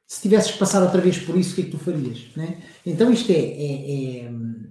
Se 0.06 0.22
tivesses 0.22 0.52
que 0.52 0.58
passar 0.58 0.82
outra 0.82 1.00
vez 1.00 1.18
por 1.18 1.36
isso, 1.36 1.52
o 1.52 1.54
que 1.54 1.60
é 1.60 1.64
que 1.64 1.70
tu 1.70 1.78
farias? 1.78 2.28
Né? 2.34 2.58
Então 2.84 3.12
isto 3.12 3.30
é, 3.30 3.36
é, 3.36 4.24
é, 4.24 4.30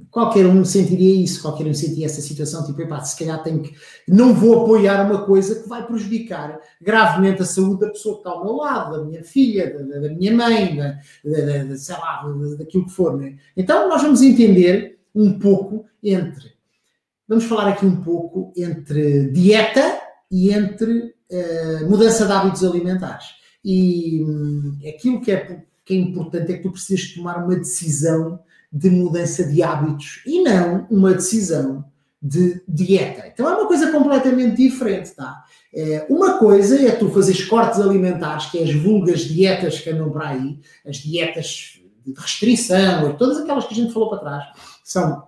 Qualquer 0.10 0.48
um 0.48 0.66
sentiria 0.66 1.24
isso, 1.24 1.42
qualquer 1.42 1.68
um 1.68 1.74
sentiria 1.76 2.08
essa 2.08 2.22
situação, 2.22 2.66
tipo, 2.66 2.82
epá, 2.82 3.04
se 3.04 3.20
calhar 3.20 3.44
tenho 3.44 3.62
que... 3.62 3.76
Não 4.08 4.34
vou 4.34 4.64
apoiar 4.64 5.06
uma 5.06 5.26
coisa 5.26 5.62
que 5.62 5.70
vai 5.70 5.86
prejudicar 5.86 6.60
gravemente 6.82 7.44
a 7.44 7.46
saúde 7.46 7.82
da 7.82 7.90
pessoa 7.90 8.16
que 8.16 8.22
está 8.22 8.32
ao 8.32 8.44
meu 8.44 8.56
lado, 8.56 8.98
da 8.98 9.04
minha 9.06 9.24
filha, 9.24 9.72
da, 9.78 10.00
da 10.00 10.10
minha 10.10 10.34
mãe, 10.34 10.76
da, 10.76 11.00
da, 11.24 11.64
da, 11.66 11.78
sei 11.78 11.96
lá, 11.96 12.24
daquilo 12.58 12.86
que 12.86 12.92
for, 12.92 13.16
né? 13.16 13.38
Então 13.56 13.88
nós 13.88 14.02
vamos 14.02 14.24
entender 14.24 14.98
um 15.14 15.38
pouco 15.38 15.86
entre 16.02 16.57
vamos 17.28 17.46
falar 17.46 17.70
aqui 17.70 17.86
um 17.86 18.02
pouco 18.02 18.54
entre 18.56 19.30
dieta 19.32 20.00
e 20.32 20.52
entre 20.52 21.14
uh, 21.32 21.90
mudança 21.90 22.26
de 22.26 22.32
hábitos 22.32 22.64
alimentares. 22.64 23.26
E 23.64 24.24
um, 24.24 24.80
aquilo 24.88 25.22
que 25.22 25.32
é, 25.32 25.64
que 25.84 25.94
é 25.94 25.98
importante 25.98 26.52
é 26.52 26.58
que 26.58 26.64
tu 26.64 26.72
precisas 26.72 27.14
tomar 27.14 27.44
uma 27.44 27.56
decisão 27.56 28.40
de 28.72 28.90
mudança 28.90 29.44
de 29.44 29.64
hábitos 29.64 30.22
e 30.26 30.42
não 30.42 30.88
uma 30.90 31.14
decisão 31.14 31.86
de 32.22 32.62
dieta. 32.68 33.28
Então 33.28 33.48
é 33.48 33.54
uma 33.54 33.68
coisa 33.68 33.92
completamente 33.92 34.58
diferente, 34.58 35.12
tá? 35.12 35.44
É, 35.74 36.06
uma 36.10 36.40
coisa 36.40 36.82
é 36.82 36.92
tu 36.92 37.10
fazeres 37.10 37.46
cortes 37.46 37.80
alimentares, 37.80 38.48
que 38.48 38.58
é 38.58 38.64
as 38.64 38.74
vulgas 38.74 39.22
dietas 39.22 39.80
que 39.80 39.90
andam 39.90 40.10
por 40.10 40.24
aí, 40.24 40.60
as 40.86 40.98
dietas 40.98 41.80
de 42.06 42.14
restrição, 42.14 43.16
todas 43.18 43.38
aquelas 43.38 43.66
que 43.66 43.74
a 43.74 43.78
gente 43.78 43.94
falou 43.94 44.10
para 44.10 44.20
trás, 44.20 44.46
são 44.84 45.24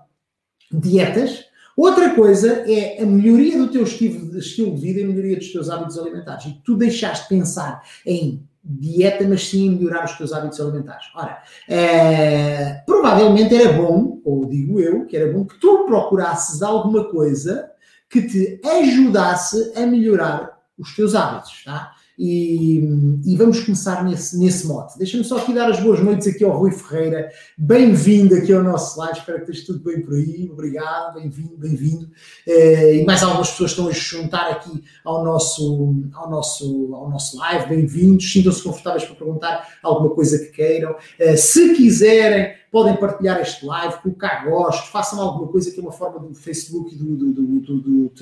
dietas. 0.72 1.46
Outra 1.79 2.13
coisa 2.13 2.65
é 2.69 3.01
a 3.01 3.05
melhoria 3.05 3.57
do 3.57 3.69
teu 3.69 3.83
estilo 3.83 4.29
de, 4.29 4.81
vida 4.81 5.00
e 5.00 5.03
a 5.05 5.07
melhoria 5.07 5.38
dos 5.38 5.50
teus 5.50 5.69
hábitos 5.69 5.98
alimentares. 5.98 6.43
E 6.43 6.62
tu 6.65 6.75
deixaste 6.75 7.24
de 7.24 7.29
pensar 7.29 7.81
em 8.05 8.45
dieta, 8.62 9.25
mas 9.25 9.48
sim 9.48 9.67
em 9.67 9.77
melhorar 9.77 10.03
os 10.03 10.12
teus 10.17 10.33
hábitos 10.33 10.59
alimentares. 10.59 11.05
Ora, 11.15 11.41
é, 11.69 12.83
provavelmente 12.86 13.55
era 13.55 13.71
bom, 13.71 14.19
ou 14.25 14.45
digo 14.45 14.77
eu, 14.81 15.05
que 15.05 15.15
era 15.15 15.31
bom 15.31 15.45
que 15.45 15.57
tu 15.57 15.86
procurasses 15.86 16.62
alguma 16.62 17.05
coisa 17.09 17.71
que 18.09 18.24
te 18.24 18.59
ajudasse 18.62 19.71
a 19.74 19.86
melhorar 19.86 20.59
os 20.77 20.93
teus 20.93 21.15
hábitos, 21.15 21.63
tá? 21.63 21.93
E, 22.21 22.79
e, 23.25 23.38
vamos 23.38 23.61
começar 23.61 24.03
nesse, 24.03 24.38
nesse 24.38 24.67
mote. 24.67 24.97
Deixa-me 24.97 25.23
só 25.23 25.38
aqui 25.38 25.53
dar 25.53 25.69
as 25.69 25.79
boas 25.79 26.01
noites 26.01 26.27
aqui 26.27 26.43
ao 26.43 26.51
Rui 26.51 26.69
Ferreira. 26.69 27.31
Bem-vindo 27.57 28.35
aqui 28.35 28.51
ao 28.51 28.61
nosso 28.61 28.99
live. 28.99 29.17
Espero 29.17 29.38
que 29.38 29.51
esteja 29.51 29.67
tudo 29.67 29.85
bem 29.85 30.01
por 30.01 30.15
aí. 30.15 30.49
Obrigado, 30.51 31.13
bem-vindo, 31.13 31.55
bem-vindo. 31.57 32.09
Eh, 32.45 32.95
e 32.97 33.05
mais 33.05 33.23
algumas 33.23 33.51
pessoas 33.51 33.71
estão 33.71 33.88
a 33.88 33.93
juntar 33.93 34.51
aqui 34.51 34.83
ao 35.05 35.23
nosso, 35.23 35.95
ao 36.11 36.29
nosso, 36.29 36.93
ao 36.93 37.09
nosso 37.09 37.38
live. 37.38 37.69
Bem-vindos. 37.69 38.29
Sintam-se 38.29 38.63
confortáveis 38.63 39.05
para 39.05 39.15
perguntar 39.15 39.69
alguma 39.81 40.13
coisa 40.13 40.38
que 40.39 40.51
queiram. 40.51 40.97
Eh, 41.17 41.38
se 41.38 41.73
quiserem, 41.73 42.53
podem 42.71 42.95
partilhar 42.95 43.39
este 43.41 43.65
live, 43.65 44.01
colocar 44.01 44.45
gosto, 44.45 44.91
façam 44.91 45.19
alguma 45.21 45.47
coisa 45.47 45.71
que 45.71 45.79
é 45.79 45.83
uma 45.83 45.91
forma 45.91 46.19
do 46.19 46.33
Facebook 46.33 46.95
do, 46.95 47.15
do, 47.15 47.33
do, 47.33 47.59
do, 47.59 47.79
do 47.79 48.13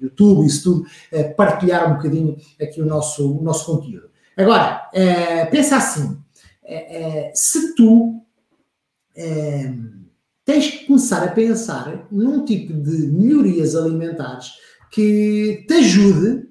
YouTube, 0.00 0.46
isso 0.46 0.62
tudo, 0.62 0.86
eh, 1.12 1.24
partilhar 1.24 1.90
um 1.90 1.96
bocadinho 1.96 2.36
aqui 2.60 2.80
o 2.80 2.86
nosso, 2.86 3.38
o 3.38 3.42
nosso 3.42 3.66
conteúdo. 3.66 4.10
Agora, 4.36 4.88
eh, 4.92 5.46
pensa 5.46 5.76
assim, 5.76 6.18
eh, 6.64 7.32
se 7.34 7.74
tu 7.74 8.22
tens 10.44 10.70
que 10.70 10.86
começar 10.86 11.24
a 11.24 11.28
pensar 11.28 12.06
num 12.12 12.44
tipo 12.44 12.74
de 12.74 13.08
melhorias 13.08 13.74
alimentares 13.74 14.52
que 14.90 15.64
te 15.66 15.74
ajude 15.74 16.46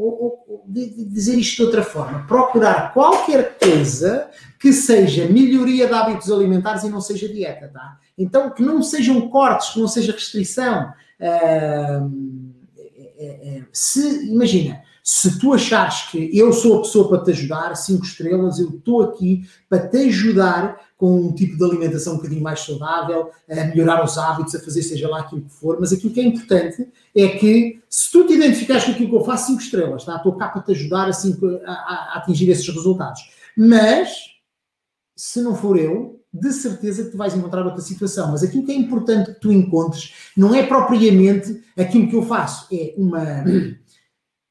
ou, 0.00 0.44
ou 0.48 0.64
de, 0.66 0.88
de 0.88 1.04
dizer 1.04 1.36
isto 1.36 1.56
de 1.56 1.62
outra 1.64 1.82
forma, 1.82 2.26
procurar 2.26 2.92
qualquer 2.92 3.58
coisa 3.58 4.28
que 4.58 4.72
seja 4.72 5.26
melhoria 5.26 5.86
de 5.86 5.94
hábitos 5.94 6.30
alimentares 6.30 6.84
e 6.84 6.88
não 6.88 7.00
seja 7.00 7.28
dieta, 7.28 7.68
tá? 7.68 7.98
Então, 8.16 8.50
que 8.50 8.62
não 8.62 8.82
sejam 8.82 9.28
cortes, 9.28 9.70
que 9.70 9.80
não 9.80 9.88
seja 9.88 10.12
restrição. 10.12 10.92
Uh, 11.20 12.50
se, 13.72 14.26
imagina, 14.30 14.82
se 15.12 15.40
tu 15.40 15.52
achares 15.52 16.02
que 16.02 16.30
eu 16.32 16.52
sou 16.52 16.78
a 16.78 16.82
pessoa 16.82 17.08
para 17.08 17.24
te 17.24 17.32
ajudar, 17.32 17.74
cinco 17.74 18.04
estrelas, 18.06 18.60
eu 18.60 18.68
estou 18.68 19.02
aqui 19.02 19.44
para 19.68 19.88
te 19.88 19.96
ajudar 20.06 20.80
com 20.96 21.22
um 21.22 21.34
tipo 21.34 21.56
de 21.56 21.64
alimentação 21.64 22.12
um 22.12 22.16
bocadinho 22.18 22.40
mais 22.40 22.60
saudável, 22.60 23.28
a 23.50 23.64
melhorar 23.64 24.04
os 24.04 24.16
hábitos, 24.16 24.54
a 24.54 24.60
fazer 24.60 24.84
seja 24.84 25.08
lá 25.08 25.22
aquilo 25.22 25.42
que 25.42 25.50
for, 25.50 25.78
mas 25.80 25.92
aquilo 25.92 26.12
que 26.12 26.20
é 26.20 26.22
importante 26.22 26.88
é 27.12 27.28
que 27.30 27.80
se 27.88 28.12
tu 28.12 28.24
te 28.24 28.34
identificares 28.34 28.84
com 28.84 28.92
aquilo 28.92 29.10
que 29.10 29.16
eu 29.16 29.24
faço, 29.24 29.48
cinco 29.48 29.60
estrelas, 29.60 30.04
tá? 30.04 30.14
estou 30.14 30.36
cá 30.36 30.48
para 30.48 30.62
te 30.62 30.70
ajudar 30.70 31.08
assim, 31.08 31.36
a, 31.66 31.72
a, 31.72 31.74
a 31.74 32.18
atingir 32.18 32.48
esses 32.48 32.68
resultados. 32.68 33.20
Mas, 33.56 34.10
se 35.16 35.42
não 35.42 35.56
for 35.56 35.76
eu, 35.76 36.20
de 36.32 36.52
certeza 36.52 37.02
que 37.02 37.10
tu 37.10 37.16
vais 37.16 37.34
encontrar 37.34 37.66
outra 37.66 37.80
situação. 37.80 38.30
Mas 38.30 38.44
aquilo 38.44 38.64
que 38.64 38.70
é 38.70 38.76
importante 38.76 39.34
que 39.34 39.40
tu 39.40 39.50
encontres 39.50 40.14
não 40.36 40.54
é 40.54 40.64
propriamente 40.64 41.64
aquilo 41.76 42.08
que 42.08 42.14
eu 42.14 42.22
faço, 42.22 42.68
é 42.72 42.94
uma, 42.96 43.42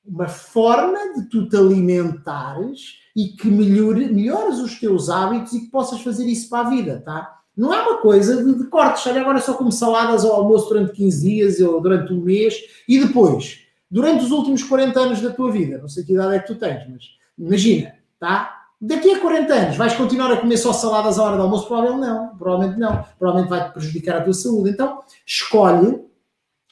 uma 0.09 0.27
forma 0.27 1.13
de 1.15 1.29
tu 1.29 1.47
te 1.47 1.55
alimentares 1.55 2.99
e 3.15 3.27
que 3.27 3.47
melhore, 3.47 4.11
melhores 4.11 4.59
os 4.59 4.79
teus 4.79 5.09
hábitos 5.09 5.53
e 5.53 5.61
que 5.61 5.67
possas 5.67 6.01
fazer 6.01 6.25
isso 6.25 6.49
para 6.49 6.67
a 6.67 6.69
vida, 6.69 7.01
tá? 7.05 7.37
Não 7.55 7.73
é 7.73 7.81
uma 7.81 7.97
coisa 7.97 8.43
de, 8.43 8.57
de 8.57 8.65
cortes, 8.65 9.05
olha, 9.05 9.21
agora 9.21 9.39
só 9.39 9.53
como 9.53 9.71
saladas 9.71 10.23
ao 10.23 10.33
almoço 10.33 10.69
durante 10.69 10.93
15 10.93 11.29
dias 11.29 11.59
ou 11.59 11.81
durante 11.81 12.13
um 12.13 12.21
mês 12.21 12.55
e 12.87 12.99
depois, 12.99 13.59
durante 13.91 14.23
os 14.23 14.31
últimos 14.31 14.63
40 14.63 14.99
anos 14.99 15.21
da 15.21 15.29
tua 15.29 15.51
vida, 15.51 15.77
não 15.77 15.87
sei 15.87 16.03
que 16.03 16.13
idade 16.13 16.35
é 16.35 16.39
que 16.39 16.47
tu 16.47 16.55
tens, 16.55 16.87
mas 16.89 17.03
imagina, 17.37 17.93
tá? 18.19 18.55
Daqui 18.81 19.11
a 19.13 19.19
40 19.19 19.53
anos 19.53 19.75
vais 19.75 19.93
continuar 19.93 20.31
a 20.31 20.37
comer 20.37 20.55
só 20.55 20.71
saladas 20.71 21.19
à 21.19 21.23
hora 21.23 21.35
do 21.35 21.43
almoço? 21.43 21.67
Provavelmente 21.67 22.07
não, 22.07 22.37
provavelmente 22.37 22.79
não. 22.79 23.03
Provavelmente 23.19 23.49
vai 23.49 23.71
prejudicar 23.73 24.17
a 24.17 24.21
tua 24.21 24.33
saúde. 24.33 24.69
Então, 24.69 24.99
escolhe 25.25 25.99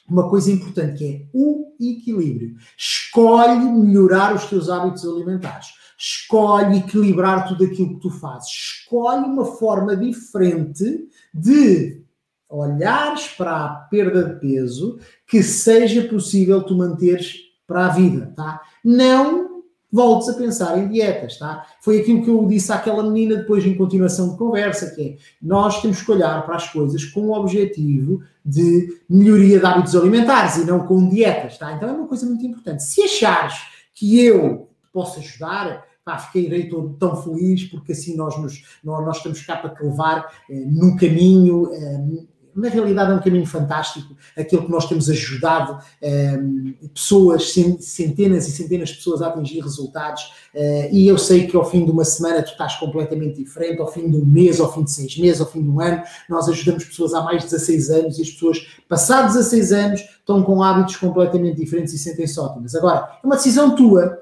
uma 0.08 0.28
coisa 0.28 0.50
importante 0.50 0.98
que 0.98 1.04
é 1.04 1.26
o 1.32 1.74
equilíbrio. 1.80 2.56
Escolhe 2.76 3.58
melhorar 3.58 4.34
os 4.34 4.46
teus 4.46 4.68
hábitos 4.68 5.04
alimentares. 5.04 5.68
Escolhe 5.98 6.78
equilibrar 6.78 7.46
tudo 7.48 7.64
aquilo 7.64 7.94
que 7.94 8.00
tu 8.00 8.10
fazes. 8.10 8.48
Escolhe 8.50 9.24
uma 9.24 9.44
forma 9.44 9.96
diferente 9.96 11.08
de 11.34 12.02
olhares 12.48 13.28
para 13.28 13.64
a 13.64 13.68
perda 13.68 14.24
de 14.24 14.40
peso 14.40 14.98
que 15.26 15.42
seja 15.42 16.08
possível 16.08 16.62
tu 16.62 16.74
manteres 16.74 17.34
para 17.66 17.86
a 17.86 17.88
vida, 17.90 18.32
tá? 18.34 18.62
Não 18.82 19.47
voltes 19.92 20.28
a 20.28 20.34
pensar 20.34 20.78
em 20.78 20.88
dietas, 20.88 21.38
tá? 21.38 21.66
Foi 21.80 22.00
aquilo 22.00 22.22
que 22.22 22.30
eu 22.30 22.46
disse 22.46 22.70
àquela 22.72 23.02
menina 23.02 23.36
depois 23.36 23.64
em 23.64 23.74
continuação 23.74 24.30
de 24.30 24.36
conversa, 24.36 24.94
que 24.94 25.02
é 25.02 25.16
nós 25.40 25.80
temos 25.80 26.02
que 26.02 26.12
olhar 26.12 26.44
para 26.44 26.56
as 26.56 26.70
coisas 26.70 27.04
com 27.06 27.28
o 27.28 27.32
objetivo 27.32 28.22
de 28.44 29.00
melhoria 29.08 29.58
de 29.58 29.66
hábitos 29.66 29.96
alimentares 29.96 30.56
e 30.56 30.64
não 30.64 30.86
com 30.86 31.08
dietas, 31.08 31.58
tá? 31.58 31.72
Então 31.72 31.88
é 31.88 31.92
uma 31.92 32.06
coisa 32.06 32.26
muito 32.26 32.44
importante. 32.44 32.82
Se 32.82 33.02
achares 33.02 33.54
que 33.94 34.24
eu 34.24 34.68
posso 34.92 35.20
ajudar, 35.20 35.84
pá, 36.04 36.18
fiquei 36.18 36.68
todo 36.68 36.96
tão 36.98 37.16
feliz 37.16 37.64
porque 37.64 37.92
assim 37.92 38.16
nós, 38.16 38.38
nos, 38.38 38.62
nós, 38.82 39.04
nós 39.04 39.16
estamos 39.18 39.40
cá 39.42 39.56
para 39.56 39.70
te 39.70 39.82
levar 39.82 40.26
eh, 40.50 40.64
num 40.66 40.96
caminho 40.96 41.70
eh, 41.72 42.26
na 42.54 42.68
realidade 42.68 43.12
é 43.12 43.14
um 43.14 43.20
caminho 43.20 43.46
fantástico, 43.46 44.16
aquilo 44.36 44.64
que 44.64 44.70
nós 44.70 44.86
temos 44.86 45.08
ajudado 45.08 45.74
um, 45.74 46.06
ehm, 46.06 46.74
pessoas, 46.94 47.52
centenas 47.80 48.48
e 48.48 48.52
centenas 48.52 48.90
de 48.90 48.96
pessoas 48.96 49.22
a 49.22 49.28
atingir 49.28 49.60
resultados, 49.60 50.22
uh, 50.54 50.88
e 50.90 51.06
eu 51.06 51.16
sei 51.16 51.46
que 51.46 51.56
ao 51.56 51.64
fim 51.64 51.84
de 51.84 51.90
uma 51.90 52.04
semana 52.04 52.42
tu 52.42 52.52
estás 52.52 52.76
completamente 52.76 53.42
diferente, 53.42 53.80
ao 53.80 53.90
fim 53.90 54.10
de 54.10 54.16
um 54.16 54.24
mês, 54.24 54.60
ao 54.60 54.72
fim 54.72 54.84
de 54.84 54.90
seis 54.90 55.16
meses, 55.18 55.40
ao 55.40 55.46
fim 55.46 55.62
de 55.62 55.68
um 55.68 55.80
ano, 55.80 56.02
nós 56.28 56.48
ajudamos 56.48 56.84
pessoas 56.84 57.14
há 57.14 57.22
mais 57.22 57.44
de 57.44 57.50
16 57.50 57.90
anos 57.90 58.18
e 58.18 58.22
as 58.22 58.30
pessoas, 58.30 58.66
passados 58.88 59.34
16 59.34 59.72
anos, 59.72 60.00
estão 60.00 60.42
com 60.42 60.62
hábitos 60.62 60.96
completamente 60.96 61.56
diferentes 61.56 61.94
e 61.94 61.98
sentem-se 61.98 62.38
ótimas. 62.38 62.74
Agora, 62.74 63.18
é 63.22 63.26
uma 63.26 63.36
decisão 63.36 63.74
tua, 63.74 64.18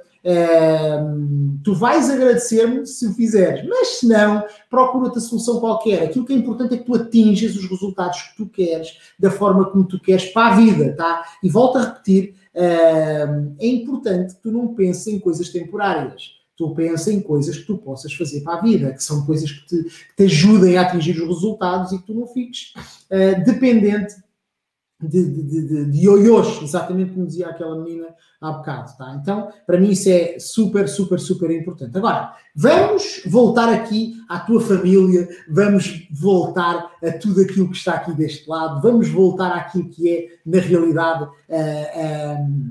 tu 1.63 1.75
vais 1.75 2.11
agradecer-me 2.11 2.87
se 2.87 3.07
o 3.07 3.15
fizeres, 3.15 3.65
mas 3.69 3.99
se 3.99 4.09
não, 4.09 4.45
procura 4.69 5.07
outra 5.07 5.21
solução 5.21 5.61
qualquer. 5.61 6.05
Aquilo 6.05 6.25
que 6.25 6.33
é 6.33 6.37
importante 6.37 6.75
é 6.75 6.79
que 6.79 6.85
tu 6.85 6.95
atinjas 6.95 7.57
os 7.57 7.69
resultados 7.69 8.23
que 8.23 8.37
tu 8.37 8.47
queres, 8.47 8.99
da 9.19 9.31
forma 9.31 9.71
como 9.71 9.85
tu 9.85 10.01
queres 10.01 10.27
para 10.27 10.55
a 10.55 10.57
vida, 10.57 10.95
tá? 10.97 11.25
E 11.43 11.49
volto 11.49 11.79
a 11.79 11.85
repetir, 11.85 12.35
é 12.55 13.67
importante 13.67 14.35
que 14.35 14.43
tu 14.43 14.51
não 14.51 14.75
penses 14.75 15.07
em 15.07 15.19
coisas 15.19 15.51
temporárias. 15.51 16.37
Tu 16.57 16.75
pensa 16.75 17.13
em 17.13 17.21
coisas 17.21 17.59
que 17.59 17.67
tu 17.67 17.77
possas 17.77 18.15
fazer 18.15 18.41
para 18.41 18.59
a 18.59 18.63
vida, 18.63 18.93
que 18.93 19.05
são 19.05 19.27
coisas 19.27 19.53
que 19.53 19.67
te, 19.67 19.83
que 19.85 20.17
te 20.17 20.23
ajudem 20.25 20.79
a 20.79 20.83
atingir 20.83 21.21
os 21.21 21.29
resultados 21.29 21.93
e 21.93 21.99
que 21.99 22.07
tu 22.07 22.15
não 22.15 22.27
fiques 22.27 22.73
uh, 23.11 23.45
dependente 23.45 24.15
de, 25.03 25.25
de, 25.29 25.43
de, 25.43 25.85
de 25.91 25.99
ioiôs, 26.05 26.63
exatamente 26.63 27.13
como 27.13 27.27
dizia 27.27 27.49
aquela 27.49 27.77
menina 27.83 28.09
há 28.41 28.53
bocado, 28.53 28.97
tá? 28.97 29.19
Então, 29.21 29.49
para 29.67 29.79
mim 29.79 29.91
isso 29.91 30.09
é 30.09 30.39
super, 30.39 30.89
super, 30.89 31.21
super 31.21 31.51
importante. 31.51 31.97
Agora, 31.97 32.35
vamos 32.55 33.23
voltar 33.27 33.69
aqui 33.69 34.15
à 34.29 34.41
tua 34.41 34.61
família, 34.61 35.29
vamos 35.51 36.09
voltar 36.11 36.93
a 37.03 37.13
tudo 37.13 37.43
aquilo 37.43 37.71
que 37.71 37.77
está 37.77 37.95
aqui 37.95 38.13
deste 38.13 38.49
lado, 38.49 38.81
vamos 38.81 39.09
voltar 39.09 39.53
àquilo 39.55 39.89
que 39.91 40.09
é, 40.09 40.29
na 40.47 40.61
realidade, 40.61 41.25
uh, 41.25 41.31
uh, 42.41 42.67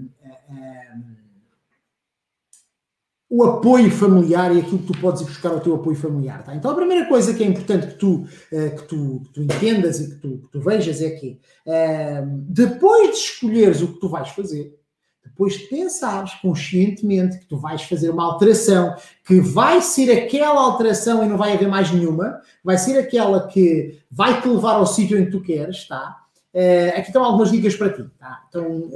o 3.36 3.44
apoio 3.44 3.92
familiar 3.92 4.56
e 4.56 4.60
aquilo 4.60 4.80
que 4.80 4.94
tu 4.94 4.98
podes 4.98 5.22
ir 5.22 5.26
buscar 5.26 5.50
ao 5.50 5.60
teu 5.60 5.76
apoio 5.76 5.98
familiar. 5.98 6.42
Tá? 6.42 6.56
Então, 6.56 6.72
a 6.72 6.76
primeira 6.76 7.06
coisa 7.06 7.34
que 7.34 7.44
é 7.44 7.48
importante 7.48 7.88
que 7.88 7.96
tu, 7.96 8.26
uh, 8.52 8.76
que 8.78 8.84
tu, 8.84 9.22
que 9.26 9.34
tu 9.34 9.42
entendas 9.42 10.00
e 10.00 10.10
que 10.10 10.16
tu, 10.22 10.38
que 10.38 10.52
tu, 10.54 10.62
vejas 10.62 11.02
é 11.02 11.10
que, 11.10 11.38
uh, 11.68 12.26
depois 12.48 13.10
de 13.10 13.18
escolheres 13.18 13.82
o 13.82 13.90
que 13.90 14.00
tu 14.00 14.08
vais 14.08 14.30
fazer, 14.30 14.74
depois 15.22 15.54
de 15.54 15.66
pensares 15.66 16.34
conscientemente 16.36 17.38
que 17.38 17.46
tu 17.46 17.58
vais 17.58 17.82
fazer 17.82 18.10
uma 18.10 18.24
alteração, 18.24 18.96
que 19.28 19.42
vai 19.42 19.82
ser 19.82 20.10
aquela 20.12 20.62
alteração 20.62 21.22
e 21.22 21.28
não 21.28 21.38
vai 21.38 21.52
haver 21.52 21.68
mais 21.68 21.92
nenhuma, 21.92 22.40
vai 22.64 22.78
ser 22.78 22.98
aquela 22.98 23.48
que 23.48 24.00
vai 24.10 24.42
te 24.42 24.48
levar 24.48 24.76
ao 24.76 24.88
sítio 24.88 25.20
em 25.20 25.26
que 25.26 25.32
tu 25.32 25.42
queres, 25.42 25.86
tá? 25.90 26.22
Uh, 26.54 26.98
aqui 26.98 27.08
estão 27.08 27.26
algumas 27.26 27.52
dicas 27.52 27.76
para 27.76 27.90
ti, 27.90 28.06
tá? 28.18 28.44
Então, 28.48 28.90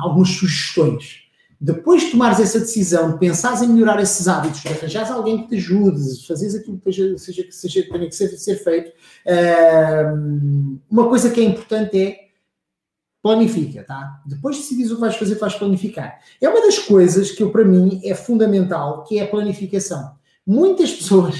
algumas 0.00 0.30
sugestões 0.30 1.27
depois 1.60 2.02
de 2.02 2.10
tomares 2.12 2.38
essa 2.38 2.60
decisão, 2.60 3.12
de 3.12 3.18
pensares 3.18 3.62
em 3.62 3.68
melhorar 3.68 4.00
esses 4.00 4.28
hábitos, 4.28 4.60
de 4.60 4.68
arranjares 4.68 5.10
alguém 5.10 5.42
que 5.42 5.48
te 5.48 5.56
ajude, 5.56 6.26
fazeres 6.26 6.54
aquilo 6.54 6.78
que 6.78 6.84
seja, 6.84 7.18
seja, 7.18 7.46
seja, 7.50 7.88
tenha 7.90 8.06
que 8.06 8.14
ser, 8.14 8.28
ser 8.28 8.56
feito, 8.56 8.90
uh, 9.26 10.78
uma 10.88 11.08
coisa 11.08 11.30
que 11.30 11.40
é 11.40 11.44
importante 11.44 12.00
é 12.00 12.28
planifica, 13.20 13.82
tá? 13.82 14.22
Depois 14.24 14.56
de 14.56 14.62
decidir 14.62 14.86
o 14.92 14.94
que 14.94 15.00
vais 15.00 15.16
fazer, 15.16 15.34
vais 15.34 15.54
planificar. 15.54 16.20
É 16.40 16.48
uma 16.48 16.60
das 16.60 16.78
coisas 16.78 17.32
que 17.32 17.42
eu, 17.42 17.50
para 17.50 17.64
mim 17.64 18.00
é 18.04 18.14
fundamental, 18.14 19.02
que 19.04 19.18
é 19.18 19.24
a 19.24 19.28
planificação. 19.28 20.12
Muitas 20.46 20.92
pessoas 20.92 21.34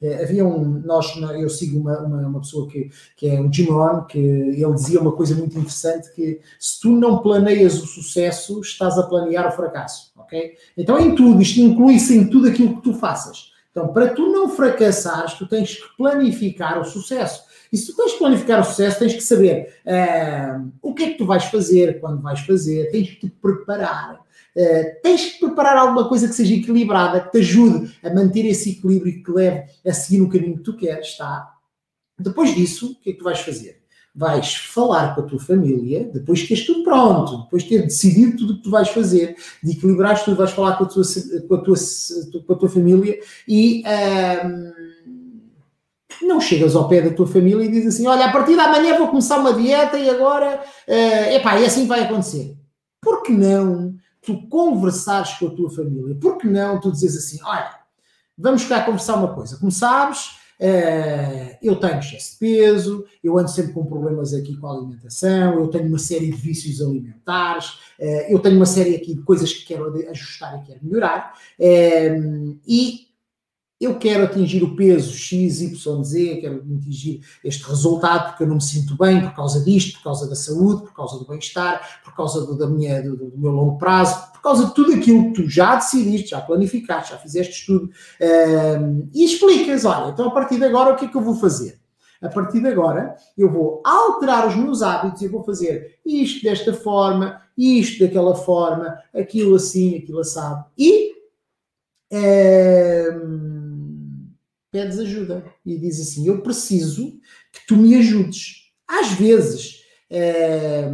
é, 0.00 0.24
havia 0.24 0.44
um, 0.44 0.80
nós, 0.84 1.14
eu 1.38 1.48
sigo 1.48 1.78
uma, 1.78 1.98
uma, 2.00 2.26
uma, 2.26 2.40
pessoa 2.40 2.68
que, 2.68 2.90
que 3.16 3.28
é 3.28 3.40
o 3.40 3.52
Jim 3.52 3.66
Rohn, 3.66 4.04
que 4.04 4.18
ele 4.18 4.74
dizia 4.74 5.00
uma 5.00 5.12
coisa 5.12 5.34
muito 5.34 5.58
interessante, 5.58 6.12
que 6.14 6.40
se 6.58 6.80
tu 6.80 6.90
não 6.90 7.18
planeias 7.18 7.82
o 7.82 7.86
sucesso, 7.86 8.60
estás 8.60 8.98
a 8.98 9.04
planear 9.04 9.48
o 9.48 9.52
fracasso, 9.52 10.12
ok? 10.16 10.54
Então 10.76 10.98
em 10.98 11.14
tudo, 11.14 11.40
isto 11.40 11.60
inclui-se 11.60 12.16
em 12.16 12.28
tudo 12.28 12.48
aquilo 12.48 12.76
que 12.76 12.82
tu 12.82 12.94
faças. 12.94 13.50
Então 13.70 13.92
para 13.92 14.08
tu 14.08 14.30
não 14.30 14.48
fracassares, 14.48 15.34
tu 15.34 15.46
tens 15.46 15.76
que 15.76 15.96
planificar 15.96 16.80
o 16.80 16.84
sucesso. 16.84 17.50
E 17.72 17.76
se 17.76 17.86
tu 17.86 17.96
tens 17.96 18.12
que 18.12 18.18
planificar 18.18 18.60
o 18.60 18.64
sucesso, 18.64 18.98
tens 18.98 19.14
que 19.14 19.20
saber 19.20 19.74
uh, 19.86 20.70
o 20.82 20.92
que 20.92 21.04
é 21.04 21.10
que 21.10 21.18
tu 21.18 21.24
vais 21.24 21.44
fazer, 21.44 22.00
quando 22.00 22.20
vais 22.20 22.40
fazer, 22.40 22.90
tens 22.90 23.10
que 23.10 23.20
te 23.20 23.30
preparar. 23.30 24.20
Uh, 24.56 25.00
tens 25.02 25.32
que 25.32 25.38
preparar 25.38 25.76
alguma 25.76 26.08
coisa 26.08 26.26
que 26.26 26.34
seja 26.34 26.54
equilibrada, 26.54 27.20
que 27.20 27.30
te 27.30 27.38
ajude 27.38 27.96
a 28.02 28.12
manter 28.12 28.44
esse 28.46 28.70
equilíbrio 28.70 29.12
e 29.12 29.16
que 29.18 29.24
te 29.24 29.30
leve 29.30 29.64
a 29.86 29.92
seguir 29.92 30.22
o 30.22 30.28
caminho 30.28 30.56
que 30.56 30.64
tu 30.64 30.76
queres, 30.76 31.16
tá? 31.16 31.48
Depois 32.18 32.54
disso, 32.54 32.92
o 32.92 32.94
que 33.00 33.10
é 33.10 33.12
que 33.12 33.18
tu 33.18 33.24
vais 33.24 33.40
fazer? 33.40 33.80
Vais 34.14 34.54
falar 34.54 35.14
com 35.14 35.20
a 35.20 35.24
tua 35.24 35.38
família, 35.38 36.10
depois 36.12 36.42
que 36.42 36.48
tens 36.48 36.66
tudo 36.66 36.82
pronto, 36.82 37.44
depois 37.44 37.62
de 37.62 37.68
ter 37.68 37.82
decidido 37.82 38.38
tudo 38.38 38.52
o 38.54 38.56
que 38.56 38.62
tu 38.64 38.70
vais 38.70 38.88
fazer, 38.88 39.36
de 39.62 39.70
equilibrar 39.70 40.22
tudo, 40.22 40.36
vais 40.36 40.50
falar 40.50 40.76
com 40.76 40.84
a 40.84 40.88
tua, 40.88 41.04
com 41.48 41.54
a 41.54 41.58
tua, 41.62 41.76
com 42.46 42.52
a 42.52 42.56
tua 42.56 42.68
família 42.68 43.20
e 43.46 43.84
ehm, 43.86 44.72
não 46.22 46.40
chegas 46.40 46.74
ao 46.74 46.88
pé 46.88 47.02
da 47.02 47.14
tua 47.14 47.26
família 47.26 47.64
e 47.64 47.70
dizes 47.70 47.94
assim: 47.94 48.06
Olha, 48.06 48.26
a 48.26 48.32
partir 48.32 48.56
da 48.56 48.68
manhã 48.68 48.98
vou 48.98 49.08
começar 49.08 49.38
uma 49.38 49.54
dieta 49.54 49.96
e 49.96 50.10
agora, 50.10 50.62
uh, 50.88 51.32
epá, 51.34 51.58
e 51.58 51.64
assim 51.64 51.86
vai 51.86 52.02
acontecer. 52.02 52.56
Por 53.00 53.22
que 53.22 53.32
não 53.32 53.94
tu 54.22 54.46
conversares 54.48 55.34
com 55.34 55.46
a 55.46 55.50
tua 55.50 55.70
família. 55.70 56.14
Por 56.14 56.38
que 56.38 56.46
não 56.46 56.80
tu 56.80 56.90
dizes 56.90 57.16
assim, 57.16 57.38
olha, 57.42 57.70
vamos 58.36 58.64
cá 58.64 58.82
conversar 58.82 59.16
uma 59.16 59.34
coisa. 59.34 59.56
Como 59.56 59.70
sabes, 59.70 60.36
uh, 60.60 61.56
eu 61.62 61.76
tenho 61.76 61.98
excesso 61.98 62.32
de 62.32 62.38
peso, 62.38 63.04
eu 63.22 63.38
ando 63.38 63.50
sempre 63.50 63.72
com 63.72 63.84
problemas 63.84 64.34
aqui 64.34 64.56
com 64.56 64.66
a 64.66 64.72
alimentação, 64.72 65.54
eu 65.54 65.68
tenho 65.68 65.88
uma 65.88 65.98
série 65.98 66.30
de 66.30 66.36
vícios 66.36 66.80
alimentares, 66.80 67.70
uh, 67.98 68.26
eu 68.28 68.38
tenho 68.38 68.56
uma 68.56 68.66
série 68.66 68.96
aqui 68.96 69.14
de 69.14 69.22
coisas 69.22 69.52
que 69.52 69.66
quero 69.66 69.92
ajustar 70.10 70.60
e 70.60 70.66
quero 70.66 70.80
melhorar. 70.82 71.34
Uh, 71.58 72.58
e 72.66 73.09
eu 73.80 73.98
quero 73.98 74.24
atingir 74.24 74.62
o 74.62 74.76
peso 74.76 75.14
X, 75.14 75.62
Y, 75.62 76.04
Z, 76.04 76.36
quero 76.36 76.56
atingir 76.56 77.24
este 77.42 77.66
resultado 77.66 78.28
porque 78.28 78.42
eu 78.42 78.46
não 78.46 78.56
me 78.56 78.62
sinto 78.62 78.94
bem 78.94 79.22
por 79.22 79.34
causa 79.34 79.64
disto, 79.64 79.96
por 79.96 80.04
causa 80.04 80.28
da 80.28 80.36
saúde, 80.36 80.82
por 80.82 80.92
causa 80.92 81.18
do 81.18 81.26
bem-estar, 81.26 82.02
por 82.04 82.14
causa 82.14 82.44
do, 82.44 82.58
da 82.58 82.66
minha, 82.66 83.02
do, 83.02 83.16
do, 83.16 83.38
meu 83.38 83.52
longo 83.52 83.78
prazo, 83.78 84.32
por 84.32 84.42
causa 84.42 84.66
de 84.66 84.74
tudo 84.74 84.92
aquilo 84.92 85.32
que 85.32 85.42
tu 85.42 85.48
já 85.48 85.76
decidiste, 85.76 86.30
já 86.30 86.42
planificaste, 86.42 87.12
já 87.12 87.18
fizeste 87.18 87.64
tudo, 87.64 87.90
um, 88.80 89.08
e 89.14 89.24
explicas, 89.24 89.86
olha, 89.86 90.10
então 90.10 90.28
a 90.28 90.30
partir 90.30 90.58
de 90.58 90.64
agora 90.64 90.92
o 90.92 90.96
que 90.96 91.06
é 91.06 91.08
que 91.08 91.16
eu 91.16 91.22
vou 91.22 91.36
fazer? 91.36 91.80
A 92.20 92.28
partir 92.28 92.60
de 92.60 92.68
agora 92.68 93.16
eu 93.36 93.50
vou 93.50 93.82
alterar 93.82 94.46
os 94.46 94.54
meus 94.56 94.82
hábitos 94.82 95.22
e 95.22 95.28
vou 95.28 95.42
fazer 95.42 95.98
isto 96.04 96.42
desta 96.42 96.74
forma, 96.74 97.40
isto 97.56 98.04
daquela 98.04 98.34
forma, 98.34 98.98
aquilo 99.14 99.56
assim, 99.56 99.96
aquilo 99.96 100.20
assado. 100.20 100.66
E... 100.76 101.18
Um, 102.12 103.69
pedes 104.70 104.98
ajuda 104.98 105.44
e 105.64 105.78
diz 105.78 106.00
assim: 106.00 106.26
Eu 106.26 106.42
preciso 106.42 107.12
que 107.52 107.66
tu 107.66 107.76
me 107.76 107.94
ajudes. 107.96 108.70
Às 108.86 109.12
vezes, 109.12 109.80
é, 110.10 110.90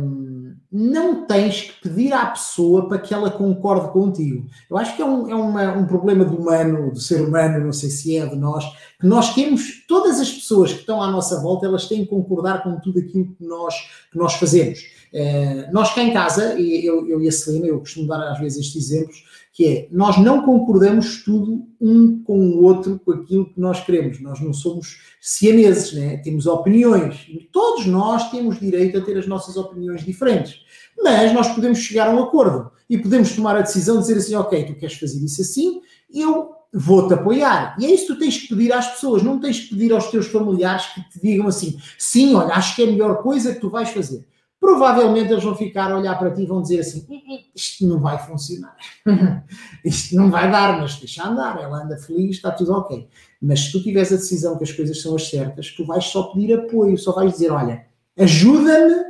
não 0.70 1.26
tens 1.26 1.62
que 1.62 1.88
pedir 1.88 2.12
à 2.12 2.26
pessoa 2.26 2.86
para 2.86 2.98
que 2.98 3.14
ela 3.14 3.30
concorde 3.30 3.90
contigo. 3.90 4.46
Eu 4.70 4.76
acho 4.76 4.94
que 4.94 5.00
é 5.00 5.04
um, 5.04 5.30
é 5.30 5.34
uma, 5.34 5.72
um 5.72 5.86
problema 5.86 6.24
do 6.24 6.36
humano, 6.36 6.92
do 6.92 7.00
ser 7.00 7.22
humano, 7.22 7.64
não 7.64 7.72
sei 7.72 7.88
se 7.88 8.16
é 8.16 8.26
de 8.26 8.36
nós, 8.36 8.64
que 9.00 9.06
nós 9.06 9.34
temos, 9.34 9.86
todas 9.88 10.20
as 10.20 10.30
pessoas 10.30 10.72
que 10.72 10.80
estão 10.80 11.00
à 11.02 11.10
nossa 11.10 11.40
volta, 11.40 11.64
elas 11.64 11.88
têm 11.88 12.04
que 12.04 12.10
concordar 12.10 12.62
com 12.62 12.78
tudo 12.80 12.98
aquilo 12.98 13.34
que 13.34 13.44
nós, 13.44 13.74
que 14.12 14.18
nós 14.18 14.34
fazemos. 14.34 14.80
É, 15.14 15.70
nós 15.72 15.94
cá 15.94 16.02
em 16.02 16.12
casa, 16.12 16.60
eu, 16.60 17.08
eu 17.08 17.22
e 17.22 17.28
a 17.28 17.32
Celina, 17.32 17.66
eu 17.66 17.78
costumo 17.78 18.06
dar 18.06 18.32
às 18.32 18.38
vezes 18.38 18.58
estes 18.58 18.90
exemplos, 18.90 19.24
que 19.56 19.66
é 19.66 19.88
nós 19.90 20.18
não 20.18 20.42
concordamos 20.42 21.24
tudo 21.24 21.66
um 21.80 22.22
com 22.22 22.38
o 22.38 22.62
outro 22.62 23.00
com 23.02 23.12
aquilo 23.12 23.50
que 23.50 23.58
nós 23.58 23.82
queremos. 23.82 24.20
Nós 24.20 24.38
não 24.38 24.52
somos 24.52 24.98
cianeses, 25.18 25.94
né? 25.94 26.18
temos 26.18 26.46
opiniões. 26.46 27.26
Todos 27.50 27.86
nós 27.86 28.30
temos 28.30 28.60
direito 28.60 28.98
a 28.98 29.00
ter 29.00 29.16
as 29.16 29.26
nossas 29.26 29.56
opiniões 29.56 30.04
diferentes. 30.04 30.60
Mas 31.02 31.32
nós 31.32 31.48
podemos 31.54 31.78
chegar 31.78 32.06
a 32.06 32.14
um 32.14 32.24
acordo 32.24 32.70
e 32.88 32.98
podemos 32.98 33.34
tomar 33.34 33.56
a 33.56 33.62
decisão 33.62 33.94
de 33.96 34.02
dizer 34.02 34.18
assim: 34.18 34.34
ok, 34.34 34.62
tu 34.66 34.74
queres 34.74 34.98
fazer 34.98 35.24
isso 35.24 35.40
assim, 35.40 35.80
eu 36.12 36.50
vou-te 36.70 37.14
apoiar. 37.14 37.76
E 37.80 37.86
é 37.86 37.94
isso 37.94 38.08
que 38.08 38.12
tu 38.12 38.18
tens 38.18 38.36
que 38.36 38.48
pedir 38.48 38.74
às 38.74 38.88
pessoas, 38.88 39.22
não 39.22 39.40
tens 39.40 39.60
que 39.60 39.70
pedir 39.70 39.90
aos 39.90 40.10
teus 40.10 40.26
familiares 40.26 40.84
que 40.88 41.00
te 41.08 41.18
digam 41.22 41.46
assim: 41.46 41.78
sim, 41.96 42.34
olha, 42.34 42.52
acho 42.52 42.76
que 42.76 42.82
é 42.82 42.88
a 42.88 42.90
melhor 42.90 43.22
coisa 43.22 43.54
que 43.54 43.60
tu 43.60 43.70
vais 43.70 43.88
fazer 43.88 44.22
provavelmente 44.66 45.30
eles 45.30 45.44
vão 45.44 45.54
ficar 45.54 45.92
a 45.92 45.96
olhar 45.96 46.18
para 46.18 46.32
ti 46.32 46.42
e 46.42 46.46
vão 46.46 46.60
dizer 46.60 46.80
assim: 46.80 47.06
isto 47.54 47.86
não 47.86 48.00
vai 48.00 48.18
funcionar, 48.18 48.76
isto 49.84 50.16
não 50.16 50.28
vai 50.28 50.50
dar, 50.50 50.80
mas 50.80 50.96
deixa 50.96 51.24
andar, 51.24 51.62
ela 51.62 51.84
anda 51.84 51.96
feliz, 51.96 52.34
está 52.34 52.50
tudo 52.50 52.72
ok. 52.72 53.06
Mas 53.40 53.60
se 53.60 53.72
tu 53.72 53.80
tiveres 53.80 54.12
a 54.12 54.16
decisão 54.16 54.58
que 54.58 54.64
as 54.64 54.72
coisas 54.72 55.00
são 55.00 55.14
as 55.14 55.30
certas, 55.30 55.70
tu 55.70 55.86
vais 55.86 56.04
só 56.06 56.24
pedir 56.32 56.52
apoio, 56.52 56.98
só 56.98 57.12
vais 57.12 57.32
dizer: 57.32 57.52
olha, 57.52 57.86
ajuda-me 58.18 59.04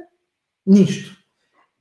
nisto. 0.66 1.16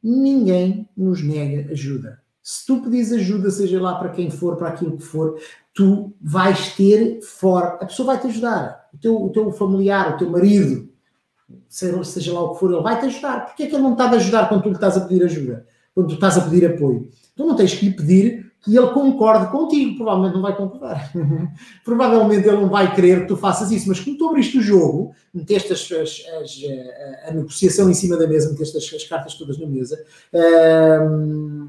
Ninguém 0.01 0.87
nos 0.95 1.21
nega 1.21 1.69
ajuda. 1.71 2.21
Se 2.41 2.65
tu 2.65 2.79
pedis 2.81 3.11
ajuda, 3.11 3.49
seja 3.49 3.81
lá 3.81 3.95
para 3.95 4.09
quem 4.09 4.29
for, 4.29 4.55
para 4.55 4.69
aquilo 4.69 4.95
que 4.95 5.03
for, 5.03 5.37
tu 5.73 6.13
vais 6.21 6.75
ter 6.75 7.19
fora, 7.21 7.79
a 7.81 7.85
pessoa 7.87 8.05
vai 8.05 8.21
te 8.21 8.27
ajudar. 8.27 8.87
O 8.93 8.97
teu, 8.97 9.25
o 9.25 9.29
teu 9.31 9.51
familiar, 9.51 10.13
o 10.13 10.17
teu 10.17 10.29
marido, 10.29 10.87
seja 11.69 12.33
lá 12.33 12.41
o 12.41 12.53
que 12.53 12.59
for, 12.59 12.71
ele 12.71 12.81
vai 12.81 12.99
te 12.99 13.05
ajudar. 13.05 13.45
Porquê 13.45 13.63
é 13.63 13.67
que 13.67 13.75
ele 13.75 13.83
não 13.83 13.93
está 13.93 14.05
a 14.05 14.11
ajudar 14.11 14.49
quando 14.49 14.63
tu 14.63 14.69
lhe 14.69 14.75
estás 14.75 14.97
a 14.97 15.01
pedir 15.01 15.23
ajuda? 15.23 15.65
Quando 15.93 16.07
tu 16.07 16.13
estás 16.15 16.37
a 16.37 16.41
pedir 16.41 16.65
apoio? 16.65 17.09
Tu 17.35 17.45
não 17.45 17.55
tens 17.55 17.73
que 17.73 17.85
lhe 17.85 17.95
pedir 17.95 18.51
que 18.61 18.75
ele 18.75 18.87
concorde 18.87 19.51
contigo. 19.51 19.95
Provavelmente 19.95 20.33
não 20.33 20.41
vai 20.41 20.55
concordar. 20.55 21.11
Provavelmente 21.85 22.47
ele 22.47 22.57
não 22.57 22.69
vai 22.69 22.93
querer 22.95 23.21
que 23.21 23.27
tu 23.27 23.37
faças 23.37 23.71
isso. 23.71 23.87
Mas 23.87 23.99
como 23.99 24.17
tu 24.17 24.27
abriste 24.27 24.57
o 24.57 24.61
jogo, 24.61 25.13
meteste 25.33 25.71
as, 25.71 25.91
as, 25.91 26.23
a, 26.25 27.29
a, 27.29 27.33
negociação 27.33 27.89
em 27.89 27.93
cima 27.93 28.17
da 28.17 28.27
mesa, 28.27 28.49
meteste 28.51 28.77
as, 28.77 28.93
as 28.93 29.07
cartas 29.07 29.35
todas 29.35 29.59
na 29.59 29.67
mesa, 29.67 30.03
hum, 30.33 31.67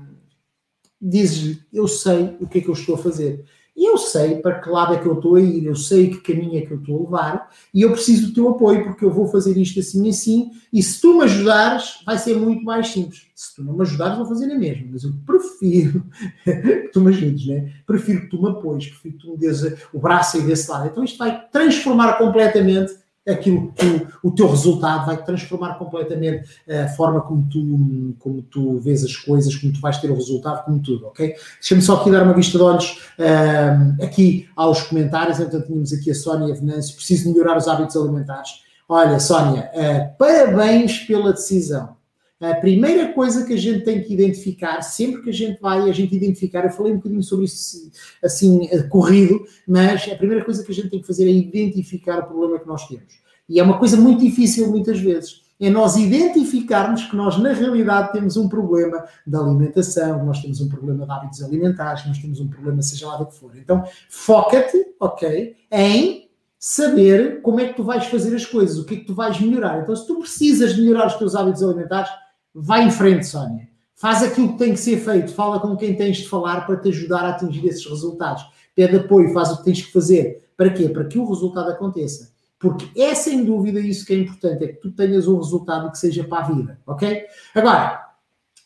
dizes-lhe: 1.01 1.61
Eu 1.73 1.87
sei 1.87 2.37
o 2.41 2.47
que 2.47 2.59
é 2.59 2.61
que 2.63 2.69
eu 2.69 2.75
estou 2.75 2.95
a 2.95 2.99
fazer. 2.99 3.45
E 3.77 3.85
eu 3.85 3.99
sei 3.99 4.37
para 4.37 4.59
que 4.59 4.71
lado 4.71 4.95
é 4.95 4.99
que 4.99 5.07
eu 5.07 5.15
estou 5.15 5.35
a 5.35 5.41
ir, 5.41 5.67
eu 5.67 5.77
sei 5.77 6.09
que 6.09 6.33
caminho 6.33 6.59
é 6.59 6.65
que 6.65 6.73
eu 6.73 6.79
estou 6.79 6.97
a 6.97 7.01
levar 7.03 7.51
e 7.75 7.83
eu 7.83 7.93
preciso 7.93 8.29
do 8.29 8.35
teu 8.35 8.49
apoio 8.49 8.85
porque 8.85 9.05
eu 9.05 9.11
vou 9.11 9.27
fazer 9.27 9.57
isto 9.59 9.79
assim 9.81 10.07
e 10.07 10.09
assim. 10.09 10.51
E 10.73 10.83
se 10.83 10.99
tu 11.01 11.19
me 11.19 11.25
ajudares, 11.25 12.01
vai 12.07 12.17
ser 12.19 12.37
muito 12.37 12.65
mais 12.65 12.89
simples. 12.89 13.27
Se 13.35 13.55
tu 13.55 13.63
não 13.63 13.75
me 13.75 13.83
ajudares, 13.83 14.17
vou 14.17 14.27
fazer 14.27 14.51
a 14.51 14.59
mesma. 14.59 14.87
Mas 14.91 15.05
eu 15.05 15.13
prefiro 15.27 16.03
que 16.43 16.91
tu 16.93 17.01
me 17.03 17.11
ajudes, 17.11 17.47
né? 17.47 17.73
Prefiro 17.87 18.23
que 18.23 18.31
tu 18.31 18.43
me 18.43 18.49
apoies, 18.49 18.87
prefiro 18.87 19.15
que 19.15 19.21
tu 19.21 19.33
me 19.33 19.37
dês 19.37 19.63
o 19.93 19.99
braço 19.99 20.39
aí 20.39 20.43
desse 20.45 20.71
lado. 20.71 20.89
Então 20.89 21.05
isto 21.05 21.19
vai 21.19 21.47
transformar 21.49 22.15
completamente 22.15 22.95
aquilo 23.29 23.73
que 23.73 23.85
tu, 23.85 24.07
o 24.23 24.31
teu 24.31 24.49
resultado 24.49 25.07
vai 25.07 25.23
transformar 25.23 25.75
completamente 25.75 26.49
a 26.69 26.89
forma 26.89 27.21
como 27.21 27.49
tu, 27.49 28.15
como 28.19 28.43
tu 28.43 28.79
vês 28.79 29.05
as 29.05 29.17
coisas, 29.17 29.55
como 29.57 29.73
tu 29.73 29.81
vais 29.81 29.99
ter 29.99 30.11
o 30.11 30.15
resultado, 30.15 30.65
como 30.65 30.81
tudo, 30.81 31.07
ok? 31.07 31.35
Deixa-me 31.61 31.83
só 31.83 31.97
aqui 31.97 32.11
dar 32.11 32.23
uma 32.23 32.35
vista 32.35 32.57
de 32.57 32.65
olhos 32.65 33.01
uh, 33.19 34.05
aqui 34.05 34.49
aos 34.55 34.83
comentários, 34.83 35.41
então 35.41 35.61
tínhamos 35.61 35.93
aqui 35.93 36.11
a 36.11 36.15
Sónia 36.15 36.55
Venâncio, 36.55 36.95
preciso 36.95 37.31
melhorar 37.31 37.57
os 37.57 37.67
hábitos 37.67 37.97
alimentares. 37.97 38.63
Olha, 38.89 39.19
Sónia, 39.19 39.71
uh, 39.75 40.17
parabéns 40.17 40.99
pela 41.01 41.33
decisão. 41.33 41.97
A 42.41 42.55
primeira 42.57 43.15
coisa 43.15 43.47
que 43.47 43.55
a 43.55 43.57
gente 43.57 43.83
tem 43.83 44.03
que 44.03 44.13
identificar, 44.13 44.83
sempre 44.83 45.23
que 45.23 45.31
a 45.31 45.33
gente 45.33 45.59
vai, 45.59 45.89
a 45.89 45.93
gente 45.93 46.15
identificar, 46.15 46.65
eu 46.65 46.71
falei 46.71 46.93
um 46.93 46.97
bocadinho 46.97 47.23
sobre 47.23 47.47
isso 47.47 47.91
assim, 48.23 48.69
corrido, 48.91 49.43
mas 49.67 50.07
a 50.13 50.17
primeira 50.17 50.45
coisa 50.45 50.63
que 50.63 50.71
a 50.71 50.75
gente 50.75 50.91
tem 50.91 51.01
que 51.01 51.07
fazer 51.07 51.27
é 51.27 51.31
identificar 51.31 52.19
o 52.19 52.27
problema 52.27 52.59
que 52.59 52.67
nós 52.67 52.87
temos. 52.87 53.15
E 53.49 53.59
é 53.59 53.63
uma 53.63 53.79
coisa 53.79 53.97
muito 53.97 54.21
difícil 54.21 54.71
muitas 54.71 55.01
vezes. 55.01 55.47
É 55.59 55.71
nós 55.71 55.97
identificarmos 55.97 57.05
que 57.05 57.17
nós, 57.17 57.39
na 57.39 57.55
realidade, 57.55 58.13
temos 58.13 58.37
um 58.37 58.47
problema 58.47 59.07
de 59.27 59.35
alimentação, 59.35 60.23
nós 60.27 60.43
temos 60.43 60.61
um 60.61 60.69
problema 60.69 61.07
de 61.07 61.11
hábitos 61.11 61.43
alimentares, 61.43 62.07
nós 62.07 62.19
temos 62.19 62.39
um 62.39 62.49
problema, 62.49 62.83
seja 62.83 63.07
lá 63.07 63.17
do 63.17 63.27
que 63.27 63.35
for. 63.35 63.57
Então, 63.57 63.83
foca-te, 64.11 64.77
ok, 65.01 65.57
em 65.73 66.29
saber 66.59 67.41
como 67.41 67.61
é 67.61 67.69
que 67.69 67.77
tu 67.77 67.85
vais 67.85 68.05
fazer 68.07 68.35
as 68.37 68.45
coisas, 68.45 68.79
o 68.79 68.85
que 68.85 68.95
é 68.95 68.99
que 68.99 69.07
tu 69.07 69.15
vais 69.15 69.41
melhorar. 69.41 69.81
Então, 69.81 69.97
se 69.97 70.07
tu 70.07 70.19
precisas 70.19 70.77
melhorar 70.77 71.07
os 71.07 71.15
teus 71.15 71.35
hábitos 71.35 71.63
alimentares, 71.63 72.11
vai 72.57 72.85
em 72.85 72.91
frente, 72.91 73.27
Sónia. 73.27 73.69
Faz 73.95 74.23
aquilo 74.23 74.53
que 74.53 74.59
tem 74.59 74.73
que 74.73 74.81
ser 74.81 74.99
feito, 74.99 75.33
fala 75.33 75.61
com 75.61 75.77
quem 75.77 75.95
tens 75.95 76.19
de 76.19 76.29
falar 76.29 76.67
para 76.67 76.77
te 76.77 76.89
ajudar 76.89 77.25
a 77.25 77.31
atingir 77.31 77.67
esses 77.67 77.87
resultados. 77.87 78.45
Pede 78.75 78.97
apoio, 78.97 79.33
faz 79.33 79.53
o 79.53 79.59
que 79.59 79.65
tens 79.65 79.83
que 79.83 79.93
fazer. 79.93 80.51
Para 80.57 80.71
quê? 80.71 80.89
Para 80.89 81.05
que 81.05 81.19
o 81.19 81.29
resultado 81.29 81.71
aconteça. 81.71 82.31
Porque 82.59 82.89
é 83.01 83.15
sem 83.15 83.45
dúvida 83.45 83.81
isso 83.81 84.05
que 84.05 84.15
é 84.15 84.19
importante, 84.19 84.65
é 84.65 84.69
que 84.69 84.81
tu 84.81 84.91
tenhas 84.91 85.29
um 85.29 85.37
resultado 85.37 85.91
que 85.91 85.99
seja 85.99 86.25
para 86.25 86.45
a 86.45 86.49
vida, 86.49 86.79
ok? 86.87 87.25
Agora, 87.55 88.07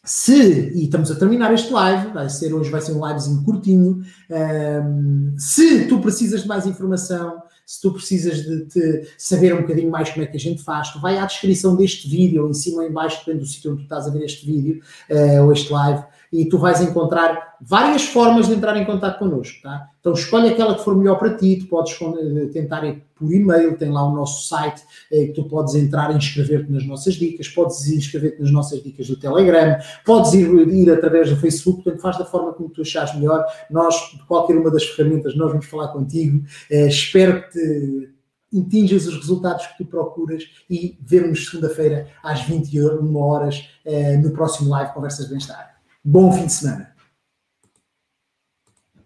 se, 0.05 0.70
e 0.74 0.85
estamos 0.85 1.11
a 1.11 1.16
terminar 1.16 1.53
este 1.53 1.72
live, 1.72 2.12
vai 2.12 2.29
ser 2.31 2.55
hoje 2.55 2.70
vai 2.70 2.81
ser 2.81 2.92
um 2.92 3.07
livezinho 3.07 3.44
curtinho, 3.44 4.03
um, 4.31 5.35
se 5.37 5.87
tu 5.87 6.00
precisas 6.00 6.42
de 6.42 6.48
mais 6.48 6.66
informação, 6.66 7.42
se 7.70 7.80
tu 7.80 7.92
precisas 7.92 8.38
de 8.38 9.06
saber 9.16 9.54
um 9.54 9.61
bocadinho 9.61 9.88
mais 9.88 10.11
como 10.11 10.24
é 10.24 10.26
que 10.26 10.37
a 10.37 10.40
gente 10.40 10.61
faz, 10.61 10.90
tu 10.90 11.00
vai 11.00 11.16
à 11.18 11.24
descrição 11.24 11.76
deste 11.76 12.09
vídeo, 12.09 12.42
ou 12.42 12.50
em 12.50 12.52
cima 12.52 12.83
ou 12.83 12.88
em 12.88 12.90
baixo, 12.90 13.20
depende 13.20 13.44
do 13.44 13.46
sítio 13.46 13.70
onde 13.70 13.83
tu 13.83 13.85
estás 13.85 14.09
a 14.09 14.11
ver 14.11 14.24
este 14.24 14.44
vídeo, 14.44 14.83
uh, 15.09 15.44
ou 15.44 15.52
este 15.52 15.72
live, 15.72 16.02
e 16.33 16.45
tu 16.49 16.59
vais 16.59 16.81
encontrar 16.81 17.57
várias 17.61 18.05
formas 18.05 18.47
de 18.47 18.55
entrar 18.55 18.77
em 18.77 18.85
contato 18.85 19.19
connosco, 19.19 19.62
tá? 19.62 19.88
Então 20.01 20.12
escolhe 20.12 20.49
aquela 20.49 20.75
que 20.75 20.85
for 20.85 20.97
melhor 20.97 21.19
para 21.19 21.37
ti, 21.37 21.57
tu 21.57 21.66
podes 21.66 21.93
eh, 22.01 22.47
tentar 22.53 22.83
por 23.14 23.31
e-mail, 23.33 23.77
tem 23.77 23.90
lá 23.90 24.03
o 24.03 24.14
nosso 24.14 24.49
site, 24.49 24.83
eh, 25.12 25.27
que 25.27 25.33
tu 25.33 25.45
podes 25.45 25.75
entrar 25.75 26.11
e 26.12 26.16
inscrever-te 26.16 26.73
nas 26.73 26.87
nossas 26.87 27.14
dicas, 27.14 27.49
podes 27.49 27.87
inscrever-te 27.88 28.40
nas 28.40 28.51
nossas 28.51 28.83
dicas 28.83 29.09
do 29.09 29.16
Telegram, 29.16 29.77
podes 30.07 30.33
ir, 30.33 30.49
ir 30.69 30.90
através 30.90 31.29
do 31.29 31.37
Facebook, 31.37 31.83
portanto 31.83 32.01
faz 32.01 32.16
da 32.16 32.25
forma 32.25 32.53
como 32.53 32.71
tu 32.71 32.81
achares 32.81 33.14
melhor. 33.16 33.45
Nós, 33.69 33.95
de 34.14 34.25
qualquer 34.25 34.57
uma 34.57 34.71
das 34.71 34.85
ferramentas, 34.85 35.37
nós 35.37 35.51
vamos 35.51 35.66
falar 35.66 35.88
contigo. 35.88 36.43
Eh, 36.71 36.87
espero 36.87 37.43
que 37.43 38.09
te 38.51 38.59
atinjas 38.59 39.07
os 39.07 39.16
resultados 39.16 39.66
que 39.66 39.79
tu 39.79 39.85
procuras 39.85 40.45
e 40.69 40.99
vemos 41.03 41.51
segunda-feira 41.51 42.09
às 42.21 42.43
21 42.43 43.16
horas 43.16 43.69
no 44.21 44.33
próximo 44.33 44.71
live 44.71 44.93
Conversas 44.93 45.27
de 45.27 45.31
Bem-Estar. 45.31 45.69
Bom 46.04 46.32
fim 46.32 46.46
de 46.46 46.52
semana. 46.52 46.89